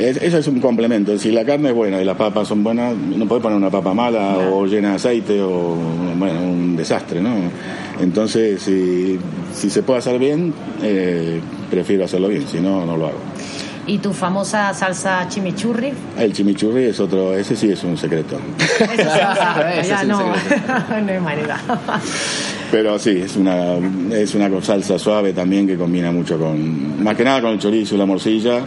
eso 0.00 0.38
es 0.38 0.46
un 0.46 0.60
complemento. 0.60 1.16
Si 1.18 1.30
la 1.30 1.44
carne 1.44 1.70
es 1.70 1.74
buena 1.74 2.00
y 2.00 2.04
las 2.04 2.16
papas 2.16 2.48
son 2.48 2.62
buenas 2.62 2.94
no 2.96 3.26
puedes 3.26 3.42
poner 3.42 3.58
una 3.58 3.70
papa 3.70 3.92
mala 3.92 4.38
o 4.50 4.66
llena 4.66 4.90
de 4.90 4.94
aceite 4.96 5.40
o 5.42 5.76
bueno 6.16 6.40
un 6.40 6.76
desastre 6.76 7.20
no 7.20 7.30
entonces 8.00 8.62
si, 8.62 9.18
si 9.52 9.70
se 9.70 9.82
puede 9.82 9.98
hacer 9.98 10.18
bien 10.18 10.52
eh, 10.82 11.40
prefiero 11.70 12.04
hacerlo 12.04 12.28
bien, 12.28 12.46
si 12.48 12.60
no, 12.60 12.84
no 12.84 12.96
lo 12.96 13.06
hago. 13.06 13.18
¿Y 13.86 13.98
tu 13.98 14.12
famosa 14.12 14.72
salsa 14.74 15.26
chimichurri? 15.28 15.92
El 16.18 16.32
chimichurri 16.32 16.84
es 16.84 17.00
otro, 17.00 17.34
ese 17.34 17.56
sí 17.56 17.70
es 17.70 17.82
un 17.82 17.96
secreto. 17.96 18.38
ya 18.96 20.04
no, 20.04 20.20
no 21.02 21.12
hay 21.12 21.20
manera. 21.20 21.58
Pero 22.70 22.98
sí, 22.98 23.22
es 23.24 23.36
una, 23.36 23.76
es 24.12 24.34
una 24.34 24.48
salsa 24.62 24.98
suave 24.98 25.32
también 25.32 25.66
que 25.66 25.76
combina 25.76 26.12
mucho 26.12 26.38
con, 26.38 27.02
más 27.02 27.16
que 27.16 27.24
nada 27.24 27.40
con 27.40 27.52
el 27.52 27.58
chorizo 27.58 27.94
y 27.94 27.98
la 27.98 28.06
morcilla. 28.06 28.60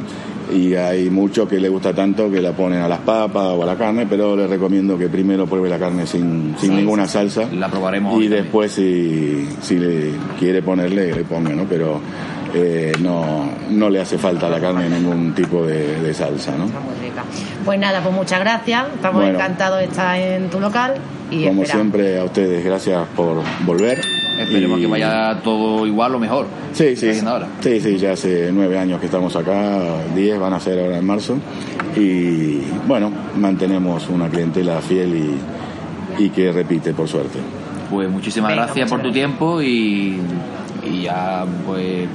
Y 0.51 0.75
hay 0.75 1.09
mucho 1.09 1.47
que 1.47 1.59
le 1.59 1.69
gusta 1.69 1.93
tanto 1.93 2.29
que 2.31 2.41
la 2.41 2.51
ponen 2.51 2.81
a 2.81 2.87
las 2.87 2.99
papas 2.99 3.47
o 3.47 3.63
a 3.63 3.65
la 3.65 3.75
carne, 3.75 4.05
pero 4.09 4.35
le 4.35 4.47
recomiendo 4.47 4.97
que 4.97 5.09
primero 5.09 5.47
pruebe 5.47 5.69
la 5.69 5.79
carne 5.79 6.05
sin, 6.05 6.55
sin 6.59 6.75
ninguna 6.75 7.07
salsa. 7.07 7.47
La 7.51 7.69
probaremos. 7.69 8.21
Y 8.21 8.27
después, 8.27 8.71
si, 8.71 9.47
si 9.61 9.77
le 9.77 10.11
quiere 10.39 10.61
ponerle, 10.61 11.13
le 11.13 11.23
ponga, 11.23 11.51
¿no? 11.51 11.65
Pero 11.65 12.01
eh, 12.53 12.91
no, 12.99 13.49
no 13.71 13.89
le 13.89 13.99
hace 13.99 14.17
falta 14.17 14.45
a 14.45 14.49
la 14.49 14.59
carne 14.59 14.87
ningún 14.87 15.33
tipo 15.33 15.65
de, 15.65 16.13
salsa. 16.13 16.55
¿no? 16.55 16.67
Pues 17.65 17.79
nada, 17.79 18.01
pues 18.01 18.13
muchas 18.13 18.39
gracias. 18.39 18.85
Estamos 18.93 19.25
encantados 19.25 19.79
de 19.79 19.85
estar 19.85 20.19
en 20.19 20.49
tu 20.49 20.59
local. 20.59 20.95
Y 21.31 21.47
como 21.47 21.65
siempre, 21.65 22.19
a 22.19 22.25
ustedes, 22.25 22.63
gracias 22.63 23.07
por 23.15 23.41
volver. 23.65 24.22
Esperemos 24.43 24.79
que 24.79 24.87
vaya 24.87 25.39
todo 25.43 25.85
igual 25.85 26.15
o 26.15 26.19
mejor. 26.19 26.47
Sí, 26.73 26.95
sí. 26.95 27.11
Sí, 27.61 27.79
sí, 27.79 27.97
ya 27.97 28.13
hace 28.13 28.51
nueve 28.51 28.77
años 28.77 28.99
que 28.99 29.07
estamos 29.07 29.35
acá, 29.35 29.79
diez 30.15 30.39
van 30.39 30.53
a 30.53 30.59
ser 30.59 30.79
ahora 30.79 30.97
en 30.97 31.05
marzo. 31.05 31.37
Y 31.95 32.59
bueno, 32.87 33.11
mantenemos 33.37 34.09
una 34.09 34.29
clientela 34.29 34.81
fiel 34.81 35.15
y, 35.15 36.23
y 36.23 36.29
que 36.29 36.51
repite, 36.51 36.93
por 36.93 37.07
suerte. 37.07 37.39
Pues 37.89 38.09
muchísimas 38.09 38.53
gracias 38.53 38.89
por 38.89 39.01
tu 39.01 39.11
tiempo 39.11 39.61
y, 39.61 40.19
y 40.83 41.01
ya 41.03 41.45
pues 41.65 42.07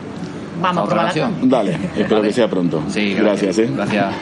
Vamos 0.61 0.85
a 0.85 0.87
probar 0.87 1.15
Dale, 1.43 1.79
espero 1.97 2.23
que 2.23 2.33
sea 2.33 2.49
pronto. 2.49 2.83
Sí, 2.89 3.15
gracias. 3.15 3.59
¿eh? 3.59 3.71
Gracias. 3.75 4.15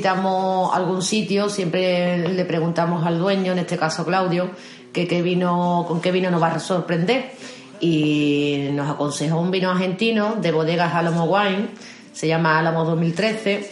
Visitamos 0.00 0.74
algún 0.74 1.02
sitio, 1.02 1.50
siempre 1.50 2.26
le 2.26 2.46
preguntamos 2.46 3.04
al 3.04 3.18
dueño, 3.18 3.52
en 3.52 3.58
este 3.58 3.76
caso 3.76 4.02
Claudio, 4.02 4.48
que 4.94 5.06
qué 5.06 5.20
vino, 5.20 5.84
con 5.86 6.00
qué 6.00 6.10
vino 6.10 6.30
nos 6.30 6.40
va 6.40 6.54
a 6.54 6.58
sorprender. 6.58 7.32
Y 7.80 8.70
nos 8.72 8.88
aconsejó 8.88 9.38
un 9.38 9.50
vino 9.50 9.70
argentino 9.70 10.36
de 10.36 10.52
bodegas 10.52 10.94
Alamo 10.94 11.24
Wine, 11.24 11.68
se 12.14 12.28
llama 12.28 12.58
Alamo 12.58 12.86
2013. 12.86 13.68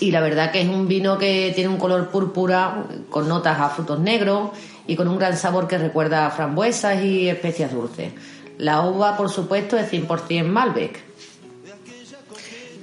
Y 0.00 0.10
la 0.10 0.20
verdad 0.20 0.52
que 0.52 0.60
es 0.60 0.68
un 0.68 0.88
vino 0.88 1.16
que 1.16 1.52
tiene 1.54 1.70
un 1.70 1.78
color 1.78 2.10
púrpura 2.10 2.84
con 3.08 3.26
notas 3.26 3.58
a 3.58 3.70
frutos 3.70 3.98
negros 3.98 4.50
y 4.86 4.94
con 4.94 5.08
un 5.08 5.16
gran 5.16 5.38
sabor 5.38 5.66
que 5.68 5.78
recuerda 5.78 6.26
a 6.26 6.30
frambuesas 6.32 7.02
y 7.02 7.30
especias 7.30 7.72
dulces. 7.72 8.12
La 8.58 8.82
uva, 8.82 9.16
por 9.16 9.30
supuesto, 9.30 9.78
es 9.78 9.90
100% 9.90 10.44
Malbec 10.44 11.05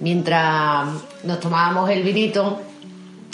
mientras 0.04 0.86
nos 1.24 1.39
tomábamos 1.39 1.89
el 1.89 2.04
vinito, 2.04 2.60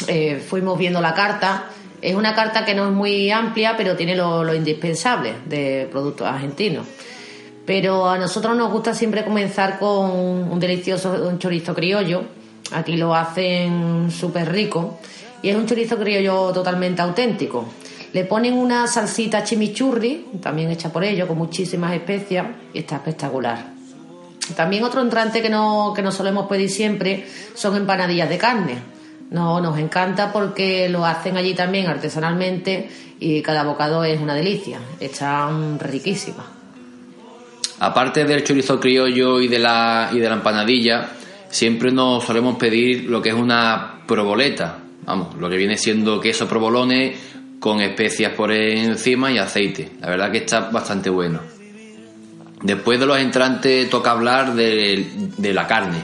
eh, 0.08 0.42
fuimos 0.48 0.78
viendo 0.78 1.02
la 1.02 1.16
carta. 1.16 1.66
Es 2.00 2.16
una 2.16 2.36
carta 2.36 2.64
que 2.64 2.76
no 2.76 2.86
es 2.86 2.94
muy 2.94 3.32
amplia, 3.32 3.76
pero 3.76 3.96
tiene 3.98 4.16
lo, 4.16 4.54
indispensable 4.54 5.34
de 5.48 5.90
productos 5.92 6.28
argentinos. 6.28 6.86
Pero 7.66 8.08
a 8.08 8.20
nosotros 8.20 8.56
nos 8.56 8.72
gusta 8.72 8.94
siempre 8.94 9.26
comenzar 9.26 9.80
con 9.80 10.12
un 10.12 10.60
delicioso 10.60 11.38
chorizo 11.40 11.74
criollo. 11.74 12.22
Aquí 12.72 12.98
lo 12.98 13.16
hacen 13.16 14.12
súper 14.12 14.52
rico. 14.52 15.00
Y 15.42 15.50
es 15.50 15.56
un 15.56 15.66
chorizo 15.66 15.98
criollo 15.98 16.52
totalmente 16.54 17.02
auténtico. 17.02 17.66
Le 18.14 18.26
ponen 18.26 18.54
una 18.54 18.86
salsita 18.88 19.44
chimichurri, 19.44 20.28
también 20.42 20.70
hecha 20.70 20.92
por 20.92 21.04
ellos, 21.04 21.28
con 21.28 21.38
muchísimas 21.38 21.94
especias, 21.94 22.46
y 22.74 22.80
está 22.80 22.98
espectacular. 22.98 23.79
También 24.54 24.84
otro 24.84 25.02
entrante 25.02 25.42
que 25.42 25.50
no, 25.50 25.94
que 25.96 26.02
no 26.02 26.12
solemos 26.12 26.48
pedir 26.48 26.70
siempre 26.70 27.26
son 27.54 27.76
empanadillas 27.76 28.30
de 28.30 28.38
carne. 28.38 28.76
No, 29.32 29.62
nos 29.62 29.78
encanta 29.78 30.32
porque 30.32 30.90
lo 30.90 31.06
hacen 31.06 31.38
allí 31.38 31.54
también 31.54 31.88
artesanalmente 31.88 32.90
y 33.20 33.42
cada 33.42 33.64
bocado 33.64 34.04
es 34.04 34.20
una 34.20 34.34
delicia. 34.34 34.80
Están 35.00 35.80
riquísimas. 35.80 36.46
Aparte 37.80 38.26
del 38.26 38.44
chorizo 38.44 38.80
criollo 38.80 39.40
y 39.40 39.48
de 39.48 39.60
la, 39.60 40.10
y 40.12 40.20
de 40.20 40.28
la 40.28 40.36
empanadilla, 40.36 41.12
siempre 41.50 41.92
nos 41.92 42.24
solemos 42.24 42.58
pedir 42.58 43.06
lo 43.06 43.22
que 43.22 43.30
es 43.30 43.36
una 43.36 44.02
proboleta. 44.06 44.80
Vamos, 45.06 45.36
lo 45.36 45.50
que 45.50 45.58
viene 45.58 45.78
siendo 45.78 46.20
queso 46.20 46.48
provolone 46.48 47.16
con 47.60 47.82
especias 47.82 48.34
por 48.34 48.52
encima 48.52 49.32
y 49.32 49.38
aceite. 49.38 49.92
La 50.02 50.10
verdad 50.10 50.32
que 50.32 50.40
está 50.40 50.70
bastante 50.72 51.10
bueno. 51.10 51.59
Después 52.62 53.00
de 53.00 53.06
los 53.06 53.18
entrantes 53.18 53.90
toca 53.90 54.12
hablar 54.12 54.54
de, 54.54 55.54
la 55.54 55.66
carne. 55.66 56.04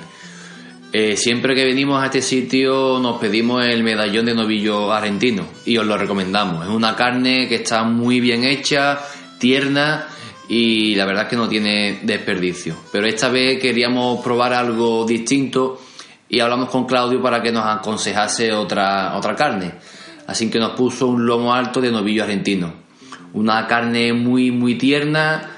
Eh, 0.93 1.17
siempre 1.17 1.53
que 1.53 1.65
venimos 1.65 2.01
a 2.01 2.05
este 2.05 2.21
sitio 2.21 2.99
nos 2.99 3.19
pedimos 3.19 3.65
el 3.65 3.83
medallón 3.83 4.25
de 4.25 4.33
novillo 4.33 4.93
argentino 4.93 5.45
y 5.65 5.77
os 5.77 5.85
lo 5.85 5.97
recomendamos. 5.97 6.65
Es 6.65 6.71
una 6.71 6.95
carne 6.95 7.49
que 7.49 7.55
está 7.55 7.83
muy 7.83 8.21
bien 8.21 8.45
hecha, 8.45 8.99
tierna 9.37 10.07
y 10.47 10.95
la 10.95 11.05
verdad 11.05 11.23
es 11.23 11.29
que 11.29 11.35
no 11.35 11.49
tiene 11.49 11.99
desperdicio. 12.03 12.77
Pero 12.89 13.05
esta 13.05 13.27
vez 13.27 13.59
queríamos 13.59 14.23
probar 14.23 14.53
algo 14.53 15.05
distinto 15.05 15.81
y 16.29 16.39
hablamos 16.39 16.69
con 16.69 16.85
Claudio 16.85 17.21
para 17.21 17.41
que 17.41 17.51
nos 17.51 17.65
aconsejase 17.65 18.53
otra, 18.53 19.17
otra 19.17 19.35
carne. 19.35 19.73
Así 20.27 20.49
que 20.49 20.59
nos 20.59 20.71
puso 20.71 21.07
un 21.07 21.25
lomo 21.25 21.53
alto 21.53 21.81
de 21.81 21.91
novillo 21.91 22.23
argentino. 22.23 22.73
Una 23.33 23.67
carne 23.67 24.13
muy, 24.13 24.51
muy 24.51 24.75
tierna 24.75 25.54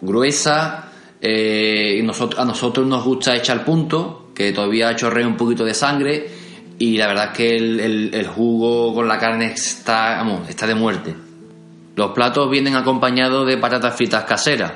gruesa. 0.00 0.90
Eh, 1.20 1.98
y 1.98 2.02
nosotros, 2.02 2.40
a 2.40 2.44
nosotros 2.44 2.86
nos 2.86 3.04
gusta 3.04 3.34
echar 3.34 3.64
punto, 3.64 4.30
que 4.34 4.52
todavía 4.52 4.94
chorrea 4.94 5.26
un 5.26 5.36
poquito 5.36 5.64
de 5.64 5.74
sangre. 5.74 6.28
Y 6.78 6.98
la 6.98 7.06
verdad 7.06 7.30
es 7.32 7.36
que 7.36 7.56
el, 7.56 8.26
jugo 8.26 8.94
con 8.94 9.08
la 9.08 9.18
carne 9.18 9.52
está, 9.52 10.24
está 10.48 10.66
de 10.66 10.74
muerte. 10.74 11.14
Los 11.96 12.10
platos 12.10 12.50
vienen 12.50 12.76
acompañados 12.76 13.46
de 13.46 13.56
patatas 13.56 13.96
fritas 13.96 14.24
caseras, 14.24 14.72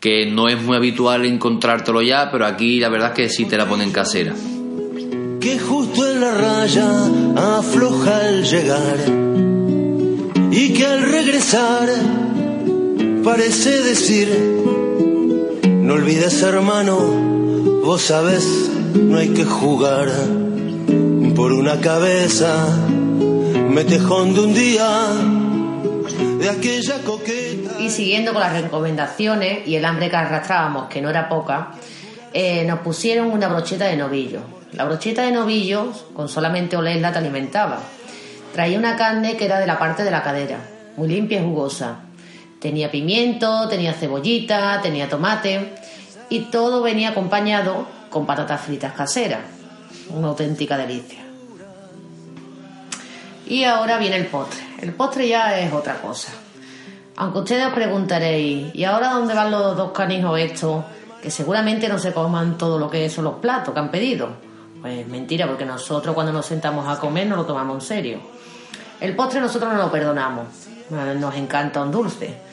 que 0.00 0.24
no 0.26 0.48
es 0.48 0.60
muy 0.62 0.76
habitual 0.76 1.26
encontrártelo 1.26 2.00
ya, 2.00 2.30
pero 2.32 2.46
aquí 2.46 2.80
la 2.80 2.88
verdad 2.88 3.10
es 3.10 3.14
que 3.14 3.28
sí 3.28 3.44
te 3.44 3.58
la 3.58 3.68
ponen 3.68 3.92
casera. 3.92 4.32
Que 5.38 5.58
justo 5.58 6.10
en 6.10 6.20
la 6.20 6.32
raya 6.32 6.88
afloja 7.58 8.16
al 8.16 8.44
llegar 8.44 8.96
y 10.50 10.72
que 10.72 10.86
al 10.86 11.02
regresar 11.02 11.88
parece 13.24 13.82
decir, 13.82 14.28
no 15.64 15.94
olvides 15.94 16.42
hermano, 16.42 16.98
vos 17.84 18.02
sabes, 18.02 18.44
no 18.94 19.18
hay 19.18 19.28
que 19.30 19.44
jugar 19.44 20.08
por 21.34 21.52
una 21.52 21.80
cabeza 21.80 22.66
me 23.72 23.84
tejón 23.84 24.34
de 24.34 24.40
un 24.40 24.52
día 24.52 24.86
de 26.38 26.50
aquella 26.50 27.02
coqueta. 27.04 27.80
Y 27.80 27.88
siguiendo 27.88 28.32
con 28.34 28.42
las 28.42 28.60
recomendaciones 28.60 29.66
y 29.66 29.76
el 29.76 29.84
hambre 29.86 30.10
que 30.10 30.16
arrastrábamos, 30.16 30.88
que 30.88 31.00
no 31.00 31.08
era 31.08 31.28
poca, 31.28 31.70
eh, 32.34 32.64
nos 32.66 32.80
pusieron 32.80 33.30
una 33.30 33.48
brocheta 33.48 33.86
de 33.86 33.96
novillo. 33.96 34.40
La 34.72 34.84
brocheta 34.84 35.22
de 35.22 35.32
novillo, 35.32 35.90
con 36.12 36.28
solamente 36.28 36.76
olerla, 36.76 37.12
te 37.12 37.18
alimentaba. 37.18 37.80
Traía 38.52 38.78
una 38.78 38.96
carne 38.96 39.38
que 39.38 39.46
era 39.46 39.58
de 39.58 39.66
la 39.66 39.78
parte 39.78 40.04
de 40.04 40.10
la 40.10 40.22
cadera, 40.22 40.58
muy 40.98 41.08
limpia 41.08 41.40
y 41.40 41.44
jugosa. 41.44 42.00
Tenía 42.62 42.92
pimiento, 42.92 43.66
tenía 43.68 43.92
cebollita, 43.92 44.80
tenía 44.80 45.08
tomate 45.08 45.74
y 46.28 46.42
todo 46.42 46.80
venía 46.80 47.08
acompañado 47.08 47.86
con 48.08 48.24
patatas 48.24 48.60
fritas 48.60 48.92
caseras. 48.92 49.40
Una 50.10 50.28
auténtica 50.28 50.76
delicia. 50.76 51.24
Y 53.48 53.64
ahora 53.64 53.98
viene 53.98 54.14
el 54.14 54.26
postre. 54.26 54.62
El 54.80 54.94
postre 54.94 55.26
ya 55.26 55.58
es 55.58 55.72
otra 55.72 56.00
cosa. 56.00 56.30
Aunque 57.16 57.40
ustedes 57.40 57.66
os 57.66 57.72
preguntaréis, 57.72 58.72
¿y 58.72 58.84
ahora 58.84 59.10
dónde 59.10 59.34
van 59.34 59.50
los 59.50 59.76
dos 59.76 59.90
canijos 59.90 60.38
estos? 60.38 60.84
Que 61.20 61.32
seguramente 61.32 61.88
no 61.88 61.98
se 61.98 62.12
coman 62.12 62.56
todo 62.58 62.78
lo 62.78 62.88
que 62.88 63.10
son 63.10 63.24
los 63.24 63.34
platos 63.34 63.74
que 63.74 63.80
han 63.80 63.90
pedido. 63.90 64.28
Pues 64.80 65.04
mentira, 65.08 65.48
porque 65.48 65.64
nosotros 65.64 66.14
cuando 66.14 66.32
nos 66.32 66.46
sentamos 66.46 66.88
a 66.88 67.00
comer 67.00 67.26
no 67.26 67.34
lo 67.34 67.44
tomamos 67.44 67.82
en 67.82 67.88
serio. 67.88 68.20
El 69.00 69.16
postre 69.16 69.40
nosotros 69.40 69.72
no 69.72 69.78
lo 69.78 69.90
perdonamos. 69.90 70.46
Nos 70.90 71.34
encanta 71.34 71.82
un 71.82 71.90
dulce. 71.90 72.51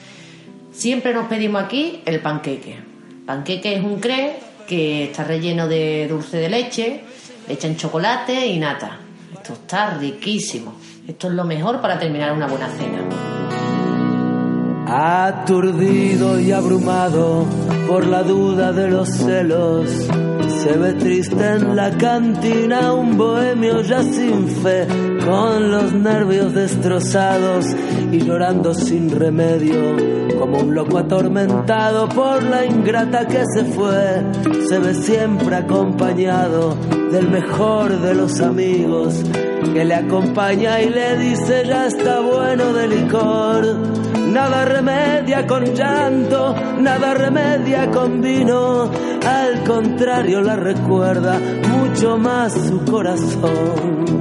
Siempre 0.80 1.14
nos 1.14 1.28
pedimos 1.28 1.62
aquí 1.62 2.00
el 2.06 2.22
panqueque. 2.22 2.78
Panqueque 3.26 3.76
es 3.76 3.84
un 3.84 4.00
cré 4.00 4.38
que 4.66 5.04
está 5.04 5.26
relleno 5.26 5.68
de 5.68 6.08
dulce 6.08 6.38
de 6.38 6.48
leche, 6.48 7.02
le 7.46 7.54
echan 7.54 7.76
chocolate 7.76 8.48
y 8.48 8.58
nata. 8.60 8.98
Esto 9.34 9.52
está 9.52 9.96
riquísimo. 9.96 10.76
Esto 11.06 11.28
es 11.28 11.34
lo 11.34 11.44
mejor 11.44 11.82
para 11.82 12.00
terminar 12.00 12.32
una 12.32 12.48
buena 12.48 12.70
cena. 12.70 13.00
Aturdido 14.88 16.40
y 16.40 16.54
abrumado 16.54 17.46
por 17.86 18.08
la 18.08 18.24
duda 18.24 18.72
de 18.72 18.88
los 18.88 19.10
celos, 19.10 19.90
se 19.90 20.78
ve 20.78 20.94
triste 20.94 21.56
en 21.56 21.76
la 21.76 21.92
cantina 21.92 22.94
un 22.94 23.18
bohemio 23.18 23.82
ya 23.82 24.02
sin 24.02 24.48
fe, 24.48 24.88
con 25.26 25.72
los 25.72 25.92
nervios 25.92 26.54
destrozados 26.54 27.66
y 28.12 28.22
llorando 28.22 28.74
sin 28.74 29.10
remedio, 29.10 30.29
como 30.40 30.60
un 30.60 30.74
loco 30.74 30.98
atormentado 30.98 32.08
por 32.08 32.42
la 32.44 32.66
ingrata 32.66 33.28
que 33.28 33.44
se 33.54 33.66
fue. 33.66 34.24
Se 34.68 34.80
ve 34.80 34.94
siempre 34.94 35.54
acompañado 35.58 36.78
del 37.12 37.30
mejor 37.30 38.00
de 38.00 38.16
los 38.16 38.40
amigos, 38.40 39.22
que 39.74 39.84
le 39.84 39.96
acompaña 39.96 40.82
y 40.82 40.90
le 40.90 41.18
dice 41.18 41.66
ya 41.68 41.88
está 41.88 42.22
bueno 42.22 42.72
de 42.72 42.88
licor. 42.88 43.78
Nada 44.30 44.64
remedia 44.64 45.46
con 45.46 45.66
llanto, 45.66 46.56
nada 46.80 47.14
remedia 47.16 47.92
con 47.92 48.22
vino, 48.22 48.90
al 49.26 49.64
contrario 49.66 50.42
la 50.42 50.56
recuerda 50.56 51.38
mucho 51.68 52.18
más 52.18 52.54
su 52.54 52.86
corazón. 52.86 54.19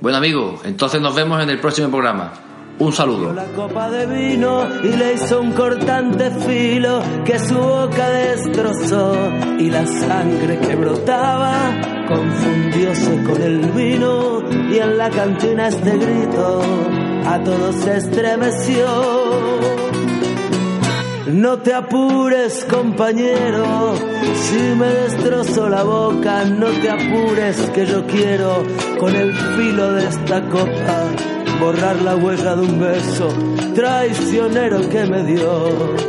Bueno 0.00 0.18
amigos, 0.18 0.62
entonces 0.64 1.00
nos 1.00 1.14
vemos 1.14 1.40
en 1.40 1.50
el 1.50 1.60
próximo 1.60 1.88
programa. 1.88 2.32
Un 2.78 2.92
saludo. 2.92 3.32
La 3.32 3.46
copa 3.46 3.88
de 3.88 4.06
vino 4.06 4.66
y 4.82 4.88
le 4.88 5.14
hizo 5.14 5.40
un 5.40 5.52
cortante 5.52 6.30
filo 6.30 7.00
que 7.24 7.38
su 7.38 7.54
boca 7.54 8.08
destrozó 8.08 9.14
y 9.58 9.70
la 9.70 9.86
sangre 9.86 10.58
que 10.58 10.74
brotaba 10.74 11.54
confundióse 12.08 13.22
con 13.22 13.40
el 13.40 13.60
vino 13.70 14.42
y 14.50 14.78
en 14.78 14.98
la 14.98 15.08
cantina 15.08 15.68
este 15.68 15.96
grito 15.98 16.62
a 17.26 17.38
todos 17.44 17.76
se 17.76 17.96
estremeció. 17.96 18.86
No 21.28 21.58
te 21.58 21.74
apures, 21.74 22.64
compañero, 22.64 23.94
si 24.34 24.58
me 24.76 24.86
destrozo 24.86 25.68
la 25.68 25.82
boca, 25.82 26.44
no 26.44 26.66
te 26.66 26.90
apures, 26.90 27.56
que 27.70 27.86
yo 27.86 28.06
quiero 28.06 28.62
con 28.98 29.14
el 29.14 29.32
filo 29.32 29.92
de 29.92 30.06
esta 30.06 30.42
copa 30.48 31.08
borrar 31.60 31.96
la 32.02 32.16
huella 32.16 32.56
de 32.56 32.62
un 32.62 32.80
beso 32.80 33.28
traicionero 33.74 34.88
que 34.88 35.04
me 35.06 35.22
dio. 35.24 36.04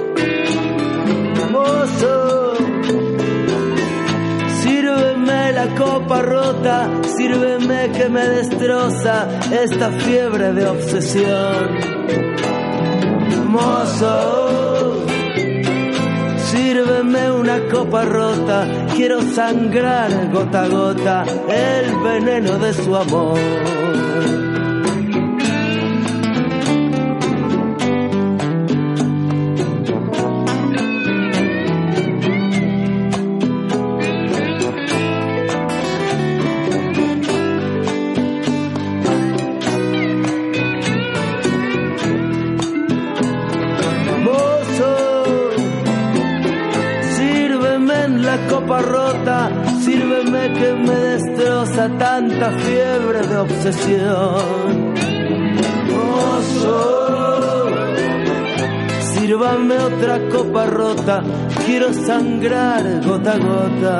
Mozo, 1.52 2.54
sírveme 4.62 5.52
la 5.54 5.68
copa 5.76 6.22
rota, 6.22 6.90
sírveme 7.16 7.92
que 7.92 8.10
me 8.10 8.28
destroza 8.28 9.28
esta 9.52 9.92
fiebre 9.92 10.54
de 10.54 10.68
obsesión. 10.68 11.80
Mozo, 13.48 15.06
sírveme 16.38 17.32
una 17.32 17.60
copa 17.72 18.04
rota, 18.04 18.68
quiero 18.96 19.22
sangrar 19.22 20.32
gota 20.32 20.64
a 20.64 20.68
gota 20.68 21.24
el 21.48 21.96
veneno 22.00 22.58
de 22.58 22.74
su 22.74 22.96
amor. 22.96 23.85
La 48.26 48.38
copa 48.48 48.82
rota, 48.82 49.52
sírveme 49.84 50.54
que 50.54 50.74
me 50.74 50.96
destroza 50.96 51.90
tanta 51.98 52.52
fiebre 52.52 53.22
de 53.28 53.38
obsesión. 53.38 54.94
Mozo, 55.92 57.68
sírvame 59.14 59.78
otra 59.78 60.28
copa 60.30 60.66
rota, 60.66 61.24
quiero 61.66 61.94
sangrar 61.94 62.84
gota 63.06 63.34
a 63.34 63.38
gota. 63.38 63.98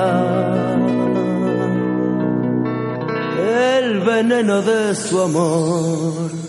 El 3.78 4.00
veneno 4.00 4.62
de 4.62 4.96
su 4.96 5.22
amor. 5.22 6.45